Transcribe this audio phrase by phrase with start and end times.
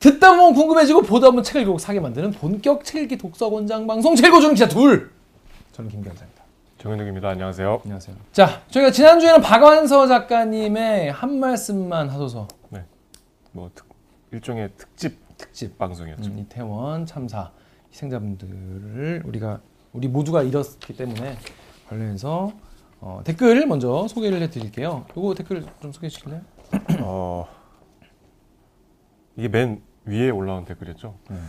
[0.00, 4.16] 듣다 보면 궁금해지고 보다 보면 책을 결국 사게 만드는 본격 책 읽기 독서 권장 방송
[4.16, 5.10] 책 읽어주는 기자 둘.
[5.72, 6.40] 저는 김변사입니다.
[6.78, 7.28] 정현욱입니다.
[7.28, 7.80] 안녕하세요.
[7.84, 8.16] 안녕하세요.
[8.32, 12.48] 자, 저희가 지난주에는 박완서 작가님의 한 말씀만 하소서
[13.52, 13.84] 뭐 특-
[14.32, 16.30] 일종의 특집 특집 방송이었죠.
[16.30, 17.50] 음, 이태원 참사
[17.92, 19.60] 희생자분들을 우리가
[19.92, 21.36] 우리 모두가 잃었기 때문에
[21.88, 22.52] 관련해서
[23.00, 25.04] 어, 댓글 먼저 소개를 해드릴게요.
[25.16, 26.40] 요거 댓글 좀 소개해 주실래요?
[27.00, 27.48] 어,
[29.36, 31.16] 이게 맨 위에 올라온 댓글이었죠.
[31.30, 31.48] 음.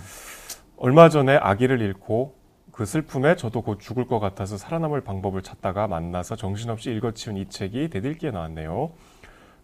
[0.78, 2.36] 얼마 전에 아기를 잃고
[2.72, 7.90] 그 슬픔에 저도 곧 죽을 것 같아서 살아남을 방법을 찾다가 만나서 정신없이 읽어치운 이 책이
[7.90, 8.92] 대들기에 나왔네요.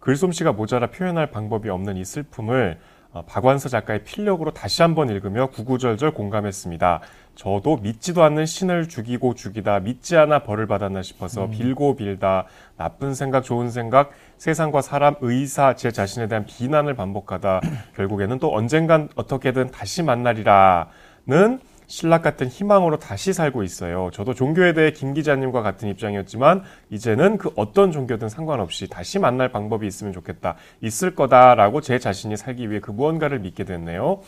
[0.00, 6.12] 글솜씨가 모자라 표현할 방법이 없는 이 슬픔을 어, 박완서 작가의 필력으로 다시 한번 읽으며 구구절절
[6.12, 7.00] 공감했습니다.
[7.34, 13.42] 저도 믿지도 않는 신을 죽이고 죽이다 믿지 않아 벌을 받았나 싶어서 빌고 빌다 나쁜 생각
[13.42, 17.60] 좋은 생각 세상과 사람 의사 제 자신에 대한 비난을 반복하다
[17.94, 24.10] 결국에는 또 언젠간 어떻게든 다시 만나리라는 신락 같은 희망으로 다시 살고 있어요.
[24.12, 29.86] 저도 종교에 대해 김 기자님과 같은 입장이었지만 이제는 그 어떤 종교든 상관없이 다시 만날 방법이
[29.86, 30.56] 있으면 좋겠다.
[30.82, 34.20] 있을 거다라고 제 자신이 살기 위해 그 무언가를 믿게 됐네요.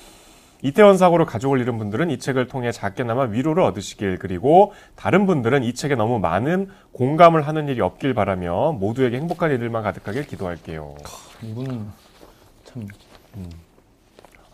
[0.62, 5.74] 이태원 사고로 가족을 잃은 분들은 이 책을 통해 작게나마 위로를 얻으시길 그리고 다른 분들은 이
[5.74, 10.96] 책에 너무 많은 공감을 하는 일이 없길 바라며 모두에게 행복한 일들만 가득하길 기도할게요.
[11.42, 11.86] 이분은
[12.64, 12.86] 참아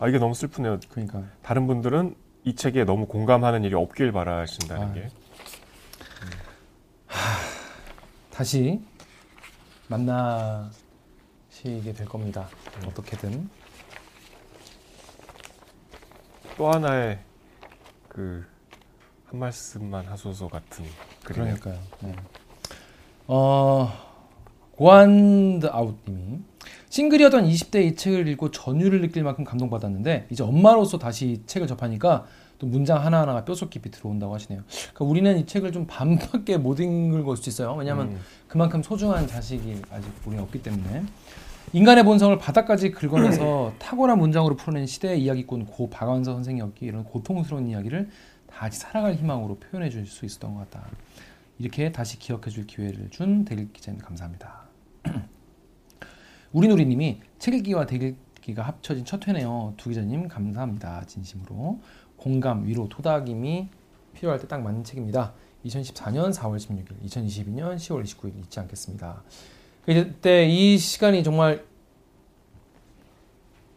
[0.07, 0.79] 이게 너무 슬프네요.
[0.89, 2.15] 그러니까 다른 분들은
[2.47, 4.93] 이 책에 너무 공감하는 일이 없길 바라신다는 아.
[4.93, 5.09] 게
[8.31, 8.81] 다시
[9.87, 10.71] 만나시게
[11.95, 12.47] 될 겁니다.
[12.85, 13.49] 어떻게든
[16.57, 17.19] 또 하나의
[18.07, 18.57] 그
[19.29, 20.85] 한 말씀만 하소서 같은.
[21.23, 21.77] 그러니까요.
[21.99, 22.15] 네.
[23.27, 23.91] 어,
[24.71, 26.39] 고안드 아웃님이
[26.89, 32.25] 싱글이었던 20대 이 책을 읽고 전율을 느낄 만큼 감동받았는데 이제 엄마로서 다시 이 책을 접하니까
[32.59, 34.63] 또 문장 하나하나가 뼈속 깊이 들어온다고 하시네요.
[34.67, 37.75] 그러니까 우리는 이 책을 좀 반밖에 못 읽을 수 있어요.
[37.75, 38.19] 왜냐하면 음.
[38.47, 41.03] 그만큼 소중한 자식이 아직 우리는 없기 때문에
[41.73, 48.09] 인간의 본성을 바닥까지 긁어내서 탁월한 문장으로 풀어낸 시대의 이야기꾼 고 박완서 선생이었기 이런 고통스러운 이야기를
[48.47, 50.87] 다 같이 살아갈 희망으로 표현해 줄 수 있었던 것 같다.
[51.59, 54.66] 이렇게 다시 기억해 줄 기회를 준 대길 기자님 감사합니다.
[56.53, 59.73] 우리누리님이 책 읽기와 대길기가 합쳐진 첫 회네요.
[59.77, 61.03] 두 기자님 감사합니다.
[61.05, 61.79] 진심으로
[62.17, 63.67] 공감, 위로, 토닥임이
[64.13, 65.33] 필요할 때 딱 맞는 책입니다.
[65.65, 69.21] 2014년 4월 16일, 2022년 10월 29일 잊지 않겠습니다.
[69.85, 71.63] 그때 이 시간이 정말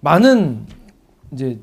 [0.01, 0.67] 많은
[1.33, 1.61] 이제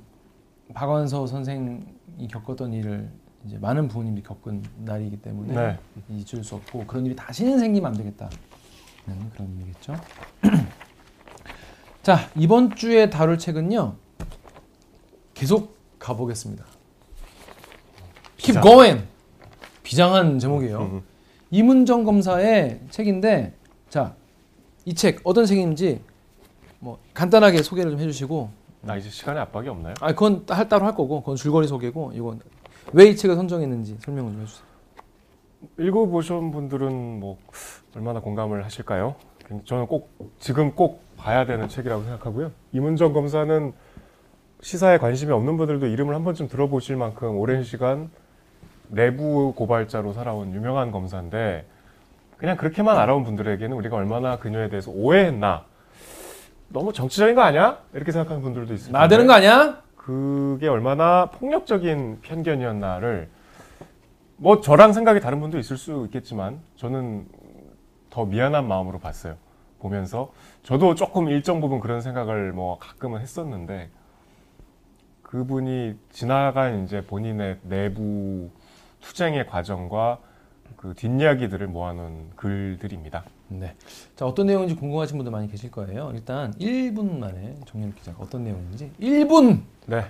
[0.74, 3.10] 박완서 선생이 겪었던 일을
[3.46, 5.80] 이제 많은 부모님이 겪은 날이기 때문에 네.
[6.10, 8.30] 잊을 수 없고 그런 일이 다시는 생기면 안 되겠다
[9.08, 9.96] 는 그런 의미겠죠.
[12.08, 13.96] 자 이번 주에 다룰 책은요
[15.34, 16.64] 계속 가보겠습니다.
[18.38, 19.04] Keep going
[19.84, 20.80] 비장한 제목이에요.
[20.80, 21.04] 음.
[21.52, 23.54] 이문정 검사의 책인데
[23.90, 24.16] 자
[24.86, 26.02] 이 책 어떤 책인지
[26.80, 28.52] 뭐 간단하게 소개를 좀 해주시고
[28.84, 29.94] 나 이제 시간에 압박이 없나요?
[30.00, 32.40] 아 그건 할 따로 할 거고 그건 줄거리 소개고 이건
[32.94, 34.66] 왜 이 책을 선정했는지 설명을 좀 해주세요.
[35.78, 37.38] 읽어보신 분들은 뭐
[37.98, 39.16] 얼마나 공감을 하실까요?
[39.66, 42.52] 저는 꼭 지금 꼭 봐야 되는 책이라고 생각하고요.
[42.72, 43.74] 이문정 검사는
[44.62, 48.10] 시사에 관심이 없는 분들도 이름을 한 번쯤 들어보실 만큼 오랜 시간
[48.88, 51.66] 내부 고발자로 살아온 유명한 검사인데
[52.38, 55.66] 그냥 그렇게만 알아온 분들에게는 우리가 얼마나 그녀에 대해서 오해했나
[56.70, 57.80] 너무 정치적인 거 아니야?
[57.94, 59.82] 이렇게 생각하는 분들도 텐데 나대는 거 아니야?
[59.96, 63.30] 그게 얼마나 폭력적인 편견이었나를
[64.38, 67.26] 뭐 저랑 생각이 다른 분도 있을 수 있겠지만 저는
[68.10, 69.36] 더 미안한 마음으로 봤어요.
[69.80, 70.32] 보면서
[70.64, 73.90] 저도 조금 일정 부분 그런 생각을 뭐 가끔은 했었는데
[75.22, 78.50] 그분이 지나간 이제 본인의 내부
[79.02, 80.20] 투쟁의 과정과
[80.76, 83.24] 그 뒷이야기들을 모아놓은 글들입니다.
[83.50, 83.76] 네.
[84.16, 86.12] 자 어떤 내용인지 궁금하신 분들 많이 계실 거예요.
[86.14, 90.06] 일단 1분 만에 정연 기자가 어떤 내용인지 1분 네,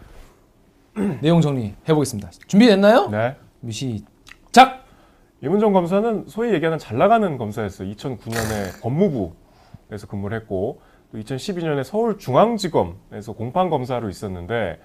[1.21, 2.29] 내용 정리 해 보겠습니다.
[2.47, 3.09] 준비됐나요?
[3.09, 3.35] 네.
[3.69, 4.85] 시작.
[5.41, 7.91] 이문정 검사는 소위 얘기하는 잘 나가는 검사였어요.
[7.91, 9.33] 2009년에 법무부
[9.91, 10.81] 에서 근무를 했고
[11.11, 14.79] 또 2012년에 서울중앙지검에서 공판 검사로 있었는데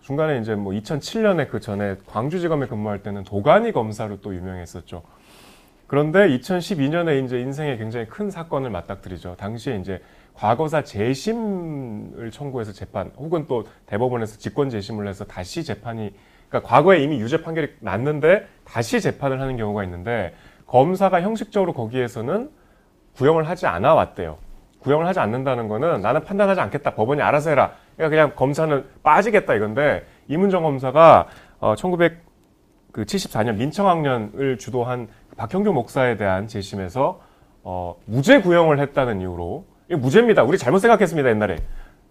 [0.00, 5.02] 중간에 이제 뭐 2007년에 그 전에 광주지검에 근무할 때는 도가니 검사로 또 유명했었죠.
[5.86, 9.36] 그런데 2012년에 이제 인생에 굉장히 큰 사건을 맞닥뜨리죠.
[9.36, 10.02] 당시에 이제
[10.34, 16.14] 과거사 재심을 청구해서 재판 혹은 또 대법원에서 직권 재심을 해서 다시 재판이
[16.48, 20.34] 그러니까 과거에 이미 유죄 판결이 났는데 다시 재판을 하는 경우가 있는데
[20.66, 22.50] 검사가 형식적으로 거기에서는
[23.16, 24.38] 구형을 하지 않아 왔대요.
[24.80, 26.94] 구형을 하지 않는다는 거는 나는 판단하지 않겠다.
[26.94, 27.72] 법원이 알아서 해라.
[27.96, 31.28] 그러니까 그냥 검사는 빠지겠다 이건데 이문정 검사가
[31.60, 37.20] 어, 1974년 민청학년을 주도한 박형규 목사에 대한 재심에서
[37.62, 40.42] 어, 무죄 구형을 했다는 이유로 이게 무죄입니다.
[40.42, 41.58] 우리 잘못 생각했습니다 옛날에.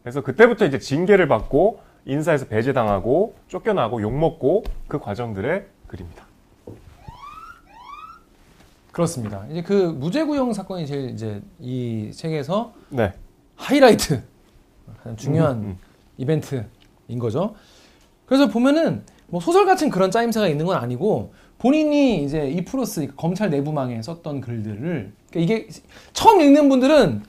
[0.01, 6.30] 그래서 그때부터 이제 징계를 받고 인사에서 배제당하고 쫓겨나고 욕 먹고 그 과정들의 그림이다.
[8.91, 9.45] 그렇습니다.
[9.49, 13.13] 이제 그 무죄 구형 사건이 제일 이제 이 책에서 네.
[13.55, 14.21] 하이라이트
[14.97, 15.77] 가장 중요한 음, 음.
[16.17, 16.65] 이벤트인
[17.19, 17.55] 거죠.
[18.25, 23.49] 그래서 보면은 뭐 소설 같은 그런 짜임새가 있는 건 아니고 본인이 이제 이 프로스 검찰
[23.49, 25.67] 내부망에 썼던 글들을 그러니까 이게
[26.11, 27.23] 처음 읽는 분들은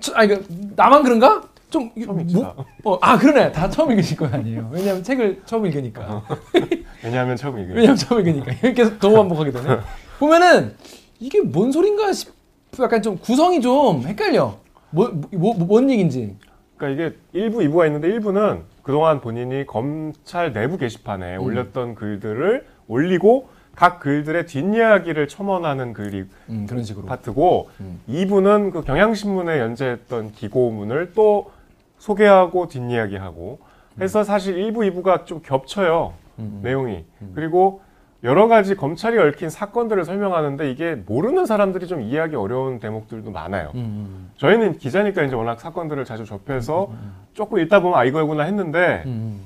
[0.00, 0.40] 저- 아 이거
[0.76, 1.42] 나만 그런가?
[1.68, 1.90] 좀
[2.34, 2.54] 뭐-.
[2.84, 4.68] 어, 아 그러네 다 처음 읽으실 거 아니에요.
[4.72, 6.22] 왜냐하면 책을 처음 읽으니까.
[7.02, 9.78] 왜냐하면 처음 이게 왜냐면 처음 읽으니까 계속 너무 반복하게 되네.
[10.18, 10.74] 보면은
[11.22, 12.34] 이게 뭔 소린가 싶
[12.80, 14.58] 약간 좀 구성이 좀 헷갈려.
[14.90, 16.36] 뭐, 뭐, 뭐, 뭔 얘기인지.
[16.76, 21.42] 그러니까 이게 일부, 이부가 있는데 일부는 그동안 본인이 검찰 내부 게시판에 음.
[21.42, 27.06] 올렸던 글들을 올리고 각 글들의 뒷이야기를 첨언하는 글이 음, 그런 식으로.
[27.06, 28.00] 파트고 음.
[28.08, 31.52] 이부는 그 경향신문에 연재했던 기고문을 또
[31.98, 33.60] 소개하고 뒷이야기하고
[34.00, 36.14] 해서 사실 일부이부가 좀 겹쳐요.
[36.40, 36.60] 음, 음.
[36.62, 37.04] 내용이.
[37.34, 37.80] 그리고
[38.24, 43.72] 여러 가지 검찰이 얽힌 사건들을 설명하는데 이게 모르는 사람들이 좀 이해하기 어려운 대목들도 많아요.
[43.74, 46.92] 음, 음, 저희는 기자니까 이제 워낙 사건들을 자주 접해서
[47.34, 49.40] 조금 읽다 보면 아 이거구나 했는데 음,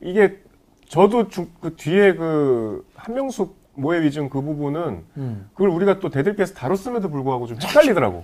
[0.00, 0.38] 이게
[0.88, 5.48] 저도 주- 그 뒤에 그 한명숙 모해 위증 그 부분은 음.
[5.52, 8.22] 그걸 우리가 또 대들께서 다뤘음에도 불구하고 좀 헷갈리더라고.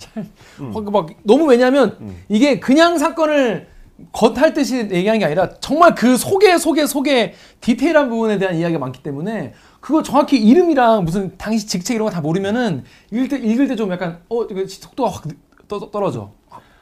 [0.74, 2.16] 어, 그막 너무 왜냐면 음.
[2.28, 3.68] 이게 그냥 사건을
[4.10, 9.00] 겉할 듯이 얘기하는 게 아니라 정말 그 속에 속에 속에 디테일한 부분에 대한 이야기가 많기
[9.02, 13.74] 때문에 그거 정확히 이름이랑 무슨 당시 직책 이런 거 다 모르면은 읽을 때 읽을 때
[13.76, 15.34] 좀 약간 어 이거 속도가 확 느-
[15.68, 16.30] 떠- 떨어져.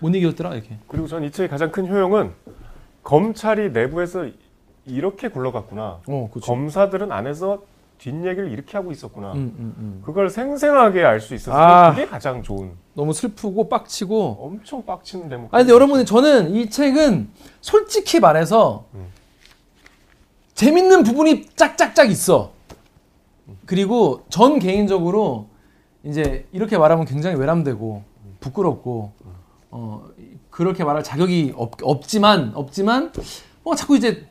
[0.01, 0.77] 못 얘기했더라 이렇게.
[0.87, 2.31] 그리고 전 이 책의 가장 큰 효용은
[3.03, 4.27] 검찰이 내부에서
[4.87, 6.01] 이렇게 굴러갔구나.
[6.07, 6.31] 어.
[6.43, 7.63] 검사들은 안에서
[7.99, 9.33] 뒷얘기를 이렇게 하고 있었구나.
[9.33, 10.03] 음, 음, 음.
[10.05, 11.91] 그걸 생생하게 알 수 있어서 아.
[11.91, 12.73] 그게 가장 좋은.
[12.95, 14.39] 너무 슬프고 빡치고.
[14.41, 15.55] 엄청 빡치는 대목.
[15.55, 17.29] 아 근데 여러분 저는 이 책은
[17.63, 19.07] 솔직히 말해서 음.
[20.55, 22.53] 재밌는 부분이 짝짝짝 있어.
[23.67, 25.49] 그리고 전 개인적으로
[26.05, 28.03] 이제 이렇게 말하면 굉장히 외람되고
[28.41, 29.13] 부끄럽고
[29.71, 30.05] 어
[30.51, 33.13] 그렇게 말할 자격이 없, 없지만 없지만
[33.63, 34.27] 뭐 자꾸 이제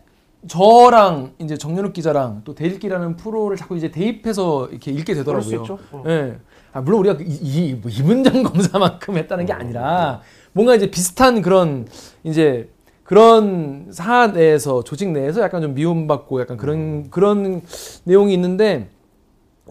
[0.47, 5.61] 저랑 이제 정연욱 기자랑 또 대일기라는 프로를 자꾸 이제 대입해서 이렇게 읽게 되더라고요.
[5.61, 5.79] 있죠.
[5.91, 6.03] 어.
[6.07, 6.37] 예.
[6.71, 10.21] 아, 물론 우리가 이, 이, 뭐 이문장 검사만큼 했다는 게 아니라
[10.53, 11.87] 뭔가 이제 비슷한 그런
[12.23, 12.69] 이제
[13.03, 17.61] 그런 사 내에서 조직 내에서 약간 좀 미움받고 약간 그런 그런
[18.03, 18.89] 내용이 있는데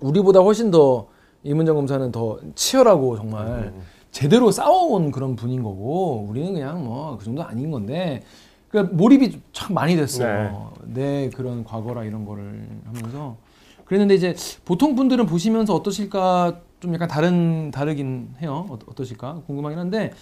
[0.00, 1.06] 우리보다 훨씬 더
[1.44, 3.72] 이문장 검사는 더 치열하고 정말
[4.10, 8.22] 제대로 싸워온 그런 분인 거고 우리는 그냥 뭐 그 정도 아닌 건데
[8.68, 10.72] 그 몰입이 참 많이 됐어요.
[10.84, 13.36] 내 그런 과거라 이런 거를 하면서.
[13.86, 14.34] 그랬는데 이제
[14.66, 18.66] 보통 분들은 보시면서 어떠실까 좀 약간 다른 다르긴 해요.
[18.68, 20.12] 어, 어떠 실까 궁금하긴 한데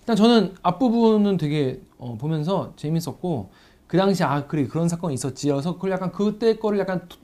[0.00, 3.50] 일단 저는 앞부분은 되게 어, 보면서 재밌었고
[3.88, 7.16] 그 당시 아 그래 그런 사건이 있었지여서 그걸 약간 그때 거를 약간 도-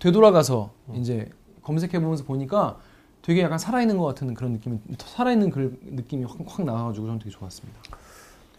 [0.00, 1.28] 되돌아가서 이제
[1.66, 2.76] 검색해 보면서 보니까
[3.22, 7.30] 되게 약간 살아있는 것 같은 그런 느낌이 살아있는 그 느낌이 확, 확 나와가지고 저는 되게
[7.30, 7.80] 좋았습니다.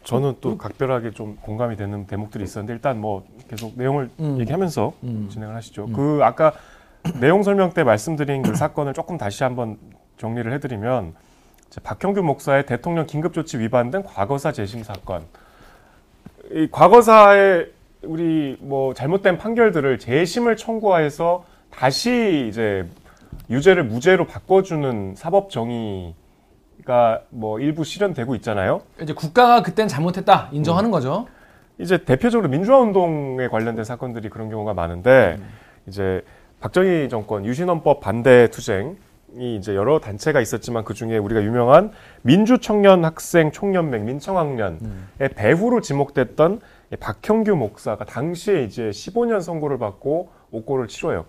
[0.03, 4.39] 저는 또 각별하게 좀 공감이 되는 대목들이 있었는데 일단 뭐 계속 내용을 음.
[4.39, 5.29] 얘기하면서 음.
[5.31, 5.85] 진행을 하시죠.
[5.85, 5.93] 음.
[5.93, 6.53] 그 아까
[7.21, 9.77] 내용 설명 때 말씀드린 그 사건을 조금 다시 한번
[10.17, 11.13] 정리를 해드리면
[11.83, 15.23] 박형규 목사의 대통령 긴급조치 위반 등 과거사 재심 사건.
[16.51, 17.71] 이 과거사의
[18.03, 21.45] 우리 뭐 잘못된 판결들을 재심을 청구해서
[21.77, 22.87] 다시 이제
[23.51, 28.81] 유죄를 무죄로 바꿔주는 사법 정의가 뭐 일부 실현되고 있잖아요.
[28.99, 31.27] 이제 국가가 그땐 잘못했다 인정하는 거죠.
[31.77, 35.37] 이제 대표적으로 민주화 운동에 관련된 사건들이 그런 경우가 많은데
[35.85, 36.23] 이제
[36.61, 38.97] 박정희 정권 유신헌법 반대 투쟁
[39.35, 41.91] 이 이제 여러 단체가 있었지만 그 중에 우리가 유명한
[42.23, 44.79] 민주청년 학생 총연맹 민청학년의
[45.35, 46.59] 배후로 지목됐던
[46.91, 51.25] 이 박형규 목사가 당시에 이제 15년 선고를 받고 옥고를 치러요.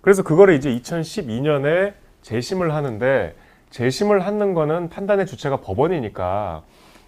[0.00, 3.34] 그래서 그거를 이제 2012년에 재심을 하는데
[3.70, 6.62] 재심을 하는 거는 판단의 주체가 법원이니까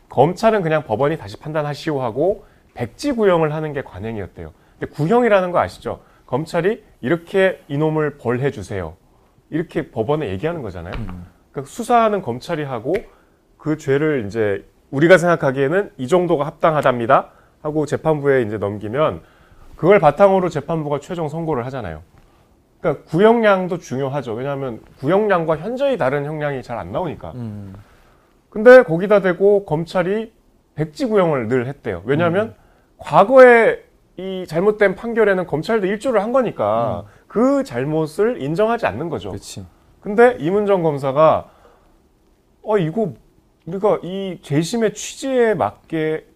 [0.08, 4.52] 검찰은 그냥 법원이 다시 판단하시오 하고 백지 구형을 하는 게 관행이었대요.
[4.78, 6.00] 근데 구형이라는 거 아시죠?
[6.26, 8.96] 검찰이 이렇게 이놈을 벌해 주세요.
[9.50, 10.92] 이렇게 법원에 얘기하는 거잖아요.
[11.52, 12.94] 그러니까 수사하는 검찰이 하고
[13.56, 17.30] 그 죄를 이제 우리가 생각하기에는 이 정도가 합당하답니다
[17.62, 19.22] 하고 재판부에 이제 넘기면
[19.76, 22.02] 그걸 바탕으로 재판부가 최종 선고를 하잖아요.
[22.80, 24.34] 그러니까 구형량도 중요하죠.
[24.34, 27.32] 왜냐하면 구형량과 현저히 다른 형량이 잘 안 나오니까.
[27.34, 27.74] 음.
[28.50, 30.32] 근데 거기다 대고 검찰이
[30.74, 32.02] 백지 구형을 늘 했대요.
[32.04, 32.54] 왜냐하면
[32.98, 33.82] 과거에
[34.16, 39.30] 이 잘못된 판결에는 검찰도 일조를 한 거니까 그 잘못을 인정하지 않는 거죠.
[39.30, 39.66] 그렇지.
[40.00, 41.50] 근데 이문정 검사가
[42.62, 43.12] 어 이거
[43.66, 46.26] 우리가 이 재심의 취지에 맞게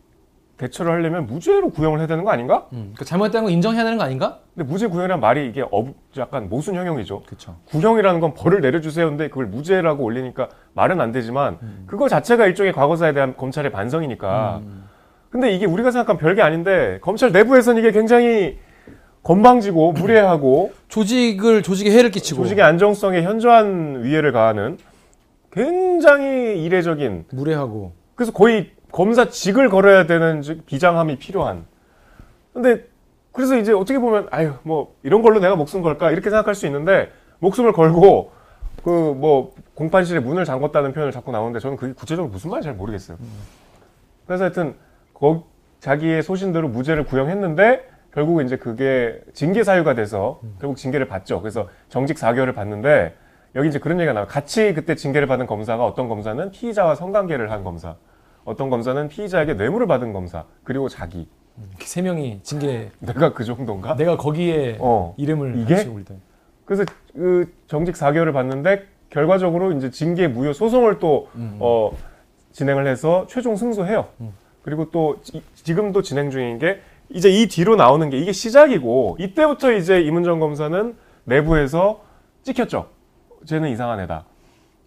[0.63, 2.69] 대처를 하려면 무죄로 구형을 해야 되는 거 아닌가?
[2.73, 4.39] 음, 그 잘못된 거 인정해야 되는 거 아닌가?
[4.55, 7.23] 근데 무죄 구형이란 말이 이게 어, 약간 모순형용이죠.
[7.27, 7.57] 그렇죠.
[7.67, 9.09] 구형이라는 건 벌을 내려주세요.
[9.09, 14.61] 근데 그걸 무죄라고 올리니까 말은 안 되지만 그거 자체가 일종의 과거사에 대한 검찰의 반성이니까.
[14.63, 14.85] 음.
[15.31, 18.59] 근데 이게 우리가 생각한 별게 아닌데 검찰 내부에서는 이게 굉장히
[19.23, 24.79] 건방지고 무례하고 조직을 조직에 해를 끼치고 조직의 안정성에 현저한 위해를 가하는
[25.51, 31.65] 굉장히 이례적인 무례하고 그래서 거의 검사직을 걸어야 되는 즉 비장함이 필요한.
[32.53, 32.85] 근데
[33.33, 37.11] 그래서 이제 어떻게 보면 아유 뭐 이런 걸로 내가 목숨 걸까 이렇게 생각할 수 있는데
[37.41, 38.33] 목숨을 걸고
[38.85, 43.17] 그 뭐 공판실에 문을 잠궜다는 표현을 자꾸 나오는데 저는 그게 구체적으로 무슨 말인지 잘 모르겠어요.
[44.27, 44.75] 그래서 하여튼
[45.15, 45.45] 거,
[45.81, 51.41] 자기의 소신대로 무죄를 구형했는데 결국 이제 그게 징계 사유가 돼서 결국 징계를 받죠.
[51.41, 53.17] 그래서 정직 4개월을 받는데
[53.55, 54.29] 여기 이제 그런 얘기가 나와요.
[54.29, 57.97] 같이 그때 징계를 받은 검사가 어떤 검사는 피의자와 성관계를 한 검사,
[58.45, 61.29] 어떤 검사는 피의자에게 뇌물을 받은 검사, 그리고 자기.
[61.81, 63.95] 세 명이 징계 내가 그 정도인가?
[63.97, 65.15] 내가 거기에 어.
[65.19, 65.75] 이름을 이게?
[65.75, 66.05] 같이.
[66.65, 66.85] 그래서
[67.15, 71.59] 그 정직 4개월을 받는데 결과적으로 이제 징계 무효 소송을 또 음.
[71.61, 71.93] 어,
[72.53, 74.09] 진행을 해서 최종 승소해요.
[74.23, 74.33] 음.
[74.63, 76.81] 그리고 또 지, 지금도 진행 중인 게
[77.11, 82.03] 이제 이 뒤로 나오는 게 이게 시작이고 이때부터 이제 이문정 검사는 내부에서
[82.43, 82.89] 찍혔죠.
[83.45, 84.25] 쟤는 이상한 애다.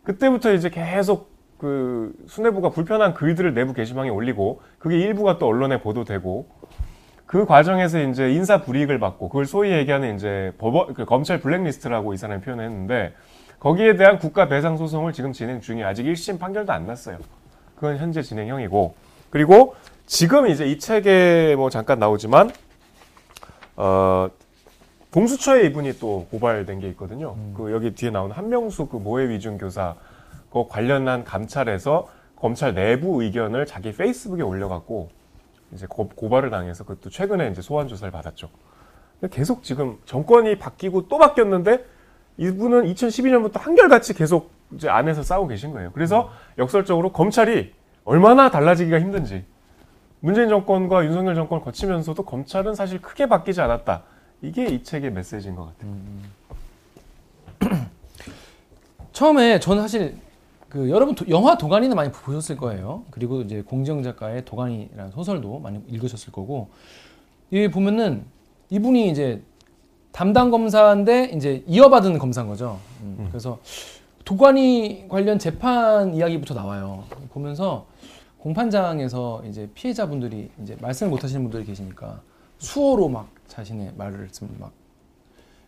[0.03, 1.34] 그때부터 이제 계속
[1.65, 6.47] 그 수뇌부가 불편한 글들을 내부 게시방에 올리고 그게 일부가 또 언론에 보도되고
[7.25, 12.17] 그 과정에서 이제 인사 불이익을 받고 그걸 소위 얘기하는 이제 법원 그 검찰 블랙리스트라고 이
[12.17, 13.15] 사람이 표현했는데
[13.57, 15.87] 거기에 대한 국가 배상 소송을 지금 진행 중이에요.
[15.87, 17.17] 아직 1심 판결도 안 났어요.
[17.73, 18.93] 그건 현재 진행형이고
[19.31, 19.73] 그리고
[20.05, 22.51] 지금 이제 이 책에 뭐 잠깐 나오지만
[23.75, 24.29] 어
[25.11, 27.35] 공수처에 이분이 또 고발된 게 있거든요.
[27.57, 29.95] 그 여기 뒤에 나오는 한명수 그 모해 위중 교사
[30.55, 32.07] 그 관련한 감찰에서
[32.37, 35.09] 검찰 내부 의견을 자기 페이스북에 올려갖고
[35.73, 38.47] 이제 고, 고발을 당해서 그것도 최근에 이제 소환 조사를 받았죠.
[39.19, 41.85] 근데 계속 지금 정권이 바뀌고 또 바뀌었는데
[42.37, 45.91] 이분은 2012년부터 한결같이 계속 이제 안에서 싸우고 계신 거예요.
[45.91, 47.73] 그래서 역설적으로 검찰이
[48.05, 49.43] 얼마나 달라지기가 힘든지
[50.21, 54.03] 문재인 정권과 윤석열 정권을 거치면서도 검찰은 사실 크게 바뀌지 않았다.
[54.41, 55.73] 이게 이 책의 메시지인 것
[57.59, 57.81] 같아요.
[59.11, 60.24] 처음에 저는 사실
[60.75, 63.05] 그 여러분 도- 영화 도가니는 많이 보셨을 거예요.
[63.09, 66.67] 그리고 이제 공지영 작가의 도가니라는 소설도 많이 읽으셨을 거고
[67.49, 68.25] 이 보면은
[68.69, 69.41] 이분이 이제
[70.11, 72.77] 담당 검사인데 이제 이어받은 검사인 거죠.
[72.99, 73.27] 음, 음.
[73.29, 73.57] 그래서
[74.25, 77.05] 도가니 관련 재판 이야기부터 나와요.
[77.29, 77.85] 보면서
[78.39, 82.19] 공판장에서 이제 피해자분들이 이제 말씀을 못 하시는 분들이 계시니까
[82.57, 84.27] 수어로 막 자신의 말을
[84.59, 84.73] 막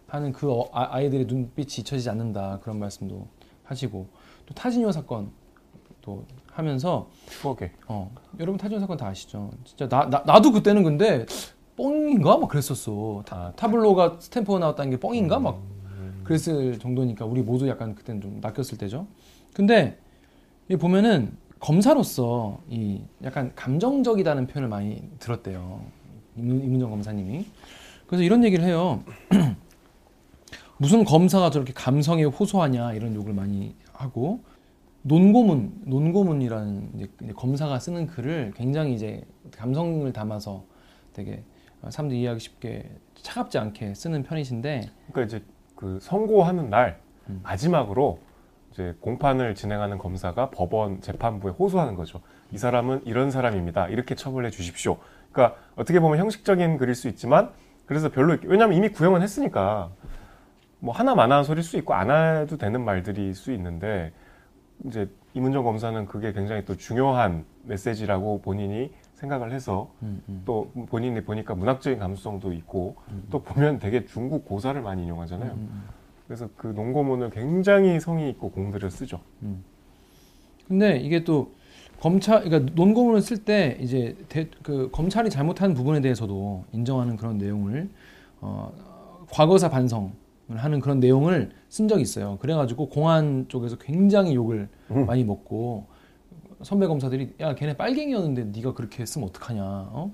[0.07, 3.25] 하는 그 어- 아- 아이들의 눈빛이 잊혀지지 않는다 그런 말씀도
[3.63, 4.07] 하시고
[4.47, 5.29] 또 타진요 사건
[6.01, 7.71] 또 하면서 추억에.
[7.87, 9.51] 어 여러분 타진요 사건 다 아시죠?
[9.63, 11.25] 진짜 나, 나 나도 그때는 근데
[11.75, 13.23] 뻥인가 막 그랬었어.
[13.27, 18.21] 타, 아, 타블로가 스탬프가 나왔다는 게 뻥인가 막 음, 그랬을 정도니까 우리 모두 약간 그때는
[18.21, 19.05] 좀 낚였을 때죠.
[19.53, 19.99] 근데
[20.69, 25.81] 이 보면은 검사로서 이 약간 감정적이다는 표현을 많이 들었대요.
[26.37, 27.45] 이문- 이문정 검사님이.
[28.07, 29.03] 그래서 이런 얘기를 해요.
[30.77, 34.43] 무슨 검사가 저렇게 감성에 호소하냐 이런 욕을 많이 하고
[35.01, 39.23] 논고문 논고문이라는 이제 검사가 쓰는 글을 굉장히 이제
[39.57, 40.63] 감성을 담아서
[41.13, 41.43] 되게
[41.89, 46.99] 사람들이 이해하기 쉽게 차갑지 않게 쓰는 편이신데 그러니까 이제 그 선고하는 날
[47.29, 47.39] 음.
[47.43, 48.19] 마지막으로
[48.71, 52.21] 이제 공판을 진행하는 검사가 법원 재판부에 호소하는 거죠.
[52.51, 53.87] 이 사람은 이런 사람입니다.
[53.87, 54.97] 이렇게 처벌해 주십시오.
[55.31, 57.51] 그러니까 어떻게 보면 형식적인 글일 수 있지만
[57.85, 59.91] 그래서 별로 왜냐하면 이미 구형은 했으니까
[60.79, 64.11] 뭐 하나 마나한 소리일 수 있고 안 해도 되는 말들일 수 있는데
[64.85, 70.43] 이제 이문정 검사는 그게 굉장히 또 중요한 메시지라고 본인이 생각을 해서 음, 음.
[70.45, 72.95] 또 본인이 보니까 문학적인 감수성도 있고
[73.31, 75.51] 또 보면 되게 중국 고사를 많이 인용하잖아요.
[75.51, 75.83] 음,
[76.27, 79.19] 그래서 그 농고문을 굉장히 성의 있고 공들여 쓰죠.
[80.67, 81.51] 근데 이게 또
[81.99, 87.89] 검찰 그러니까 논고문을 쓸 때 이제 대, 그 검찰이 잘못한 부분에 대해서도 인정하는 그런 내용을
[88.39, 88.71] 어,
[89.31, 90.11] 과거사 반성을
[90.49, 92.37] 하는 그런 내용을 쓴 적이 있어요.
[92.39, 95.05] 그래가지고 공안 쪽에서 굉장히 욕을 음.
[95.05, 95.85] 많이 먹고
[96.61, 99.61] 선배 검사들이 야 걔네 빨갱이였는데 네가 그렇게 했으면 어떡하냐?
[99.63, 100.11] 어?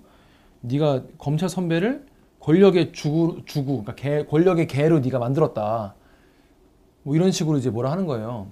[0.62, 2.06] 네가 검찰 선배를
[2.40, 5.96] 권력의 주구 주구 그러니까 개, 권력의 개로 네가 만들었다.
[7.04, 8.48] 뭐 이런 식으로 이제 뭐라 하는 거예요.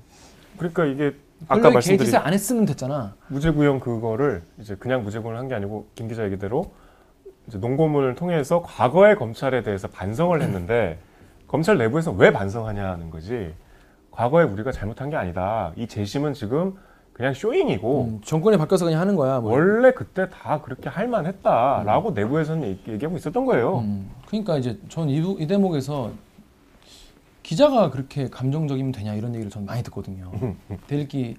[0.57, 1.13] 그러니까 이게
[1.47, 3.15] 아까 말씀드린 게이트세 안 했으면 됐잖아.
[3.29, 6.71] 무죄구형 그거를 이제 그냥 무죄구형을 한 게 아니고 김 기자 얘기대로
[7.47, 10.99] 이제 농고문을 통해서 과거의 검찰에 대해서 반성을 했는데
[11.51, 13.53] 검찰 내부에서 왜 반성하냐는 거지.
[14.09, 15.73] 과거에 우리가 잘못한 게 아니다.
[15.75, 16.75] 이 재심은 지금
[17.11, 19.41] 그냥 쇼잉이고 음, 정권이 바뀌어서 그냥 하는 거야.
[19.41, 19.51] 뭐.
[19.51, 23.79] 원래 그때 다 그렇게 할 만했다라고 내부에서는 얘기- 얘기하고 있었던 거예요.
[23.79, 26.11] 음, 그러니까 이제 전 이, 대목에서
[27.43, 30.31] 기자가 그렇게 감정적이면 되냐 이런 얘기를 전 많이 듣거든요.
[30.87, 31.35] 대리기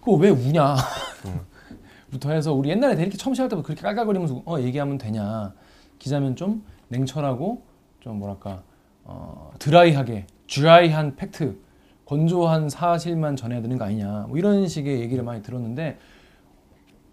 [0.00, 0.76] 그거 왜 우냐?
[2.10, 5.54] 부터 해서 우리 옛날에 대리기 처음 시작할 때부터 그렇게 깔깔거리면서 어 얘기하면 되냐?
[5.98, 7.62] 기자면 좀 냉철하고
[8.00, 8.62] 좀 뭐랄까
[9.04, 11.58] 어, 드라이하게 드라이한 팩트
[12.04, 15.98] 건조한 사실만 전해야 되는 거 아니냐 뭐 이런 식의 얘기를 많이 들었는데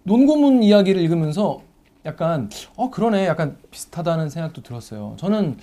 [0.04, 1.62] 논고문 이야기를 읽으면서
[2.06, 5.16] 약간 어 그러네 약간 비슷하다는 생각도 들었어요.
[5.18, 5.58] 저는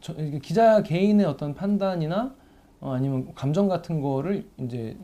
[0.00, 2.34] 저, 기자 개인의 어떤 판단이나
[2.80, 4.96] 어, 아니면 감정 같은 거를 이제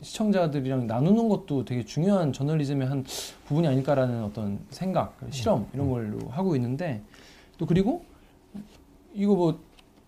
[0.00, 3.04] 시청자들이랑 나누는 것도 되게 중요한 저널리즘의 한
[3.46, 7.00] 부분이 아닐까라는 어떤 생각, 실험 이런 걸로 하고 있는데
[7.58, 8.04] 또 그리고
[9.14, 9.60] 이거 뭐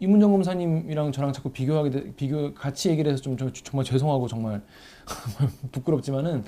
[0.04, 4.61] 이문정 검사님이랑 저랑 자꾸 비교하게 돼- 비교 같이 얘기를 해서 좀 저- 정말 죄송하고 정말
[5.73, 6.44] 부끄럽지만은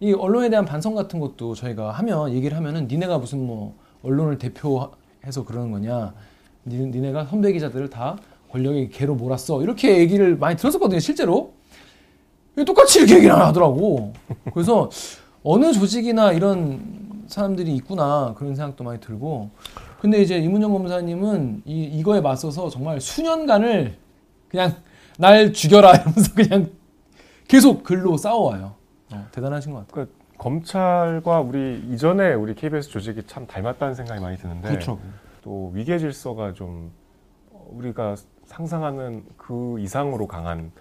[0.00, 5.44] 이 언론에 대한 반성 같은 것도 저희가 하면 얘기를 하면은 니네가 무슨 뭐 언론을 대표해서
[5.46, 6.12] 그러는 거냐.
[6.66, 8.18] 니, 니네가 선배 기자들을 다
[8.50, 9.62] 권력의 개로 몰았어.
[9.62, 11.52] 이렇게 얘기를 많이 들었었거든요 실제로.
[12.56, 14.12] 왜 똑같이 이렇게 얘기를 하더라고.
[14.52, 14.90] 그래서
[15.42, 19.50] 어느 조직이나 이런 사람들이 있구나 그런 생각도 많이 들고
[20.00, 23.96] 근데 이제 이문정 검사님은 이, 이거에 맞서서 정말 수년간을
[24.48, 24.74] 그냥
[25.18, 26.70] 날 죽여라 이러면서 그냥
[27.48, 28.74] 계속 글로 싸워와요.
[29.12, 29.92] 어, 대단하신 것 같아요.
[29.92, 35.00] 그러니까 검찰과 우리 이전에 우리 KBS 조직이 참 닮았다는 생각이 많이 드는데 그렇더라고
[35.42, 36.92] 또 위계 질서가 좀
[37.70, 40.72] 우리가 상상하는 그 이상으로 강한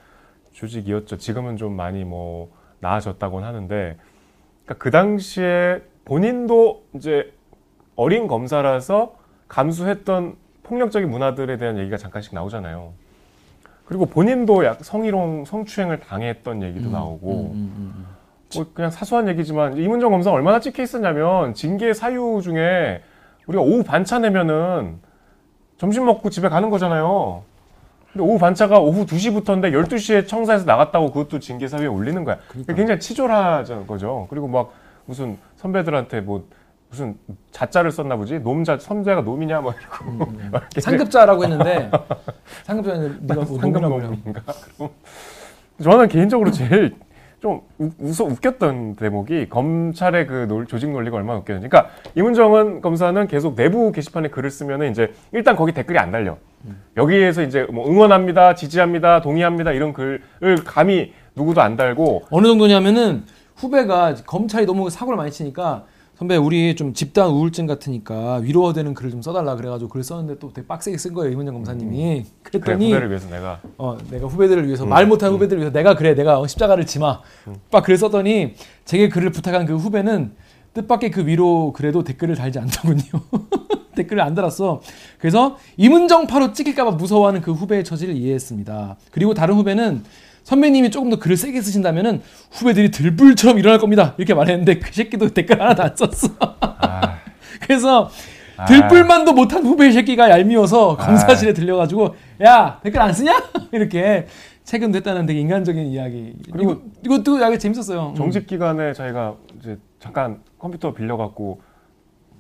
[0.52, 1.18] 조직이었죠.
[1.18, 3.98] 지금은 좀 많이 뭐 나아졌다고는 하는데
[4.66, 7.34] 그러니까 그 당시에 본인도 이제
[7.96, 9.16] 어린 검사라서
[9.48, 12.94] 감수했던 폭력적인 문화들에 대한 얘기가 잠깐씩 나오잖아요.
[13.86, 18.08] 그리고 본인도 약 성희롱, 성추행을 당했던 얘기도 나오고 음,
[18.56, 23.04] 뭐 그냥 사소한 얘기지만 이문정 검사 얼마나 찍혀 있었냐면 징계 사유 중에
[23.46, 25.00] 우리가 오후 반차 내면은
[25.78, 27.44] 점심 먹고 집에 가는 거잖아요.
[28.12, 32.40] 근데 오후 반차가 오후 2시부터인데 12시에 청사에서 나갔다고 그것도 징계 사유에 올리는 거야.
[32.48, 32.74] 그러니까.
[32.74, 34.26] 굉장히 치졸한 거죠.
[34.30, 34.72] 그리고 막
[35.06, 36.48] 무슨 선배들한테 뭐
[36.96, 37.18] 무슨
[37.52, 38.40] 자자를 썼나 보지?
[38.40, 41.92] 놈자 선배가 놈이냐 뭐 이러고 막 이렇게 상급자라고 했는데
[42.64, 43.60] 상급자는 네가 뭐.
[43.60, 44.42] 상급놈인가?
[44.78, 44.90] 그럼
[45.84, 46.96] 저는 개인적으로 제일
[47.42, 51.68] 좀 우- 웃어 웃겼던 대목이 검찰의 그 논- 조직 논리가 얼마나 웃겼는지.
[51.68, 56.38] 그러니까 이문정은 검사는 계속 내부 게시판에 글을 쓰면은 이제 일단 거기 댓글이 안 달려.
[56.98, 60.22] 여기에서 이제 뭐 응원합니다, 지지합니다, 동의합니다 이런 글을
[60.64, 63.26] 감히 누구도 안 달고 어느 정도냐면은
[63.58, 65.84] 후배가 검찰이 너무 사고를 많이 치니까
[66.18, 70.66] 선배 우리 좀 집단 우울증 같으니까 위로되는 글을 좀 써달라 그래가지고 글 썼는데 또 되게
[70.66, 72.24] 빡세게 쓴 거예요 이문정 검사님이.
[72.42, 73.60] 그래 그랬더니 후배를 위해서 내가.
[73.78, 77.20] 어 내가 후배들을 위해서 말 못하는 후배들을 위해서 내가 그래 내가 어, 십자가를 지마.
[77.70, 78.54] 빡 글을 썼더니
[78.86, 80.32] 제게 글을 부탁한 그 후배는
[80.74, 83.02] 뜻밖의 그 위로 그래도 댓글을 달지 않더군요.
[83.96, 84.82] 댓글을 안 달았어.
[85.20, 88.98] 그래서 이문정파로 찍힐까봐 무서워하는 그 후배의 처지를 이해했습니다.
[89.12, 90.04] 그리고 다른 후배는
[90.46, 95.60] 선배님이 조금 더 글을 세게 쓰신다면은 후배들이 들불처럼 일어날 겁니다 이렇게 말했는데 그 새끼도 댓글
[95.60, 97.18] 하나도 안 썼어 아,
[97.62, 98.10] 그래서
[98.56, 98.66] 아.
[98.66, 104.28] 들불만도 못한 후배 새끼가 얄미워서 검사실에 들려가지고 야 댓글 안 쓰냐 이렇게
[104.64, 108.10] 책임됐다는 되게 인간적인 이야기 그리고 이거, 이것도 되게 재밌었어요.
[108.10, 108.16] 음.
[108.16, 111.62] 정직 기간에 자기가 이제 잠깐 컴퓨터 빌려갖고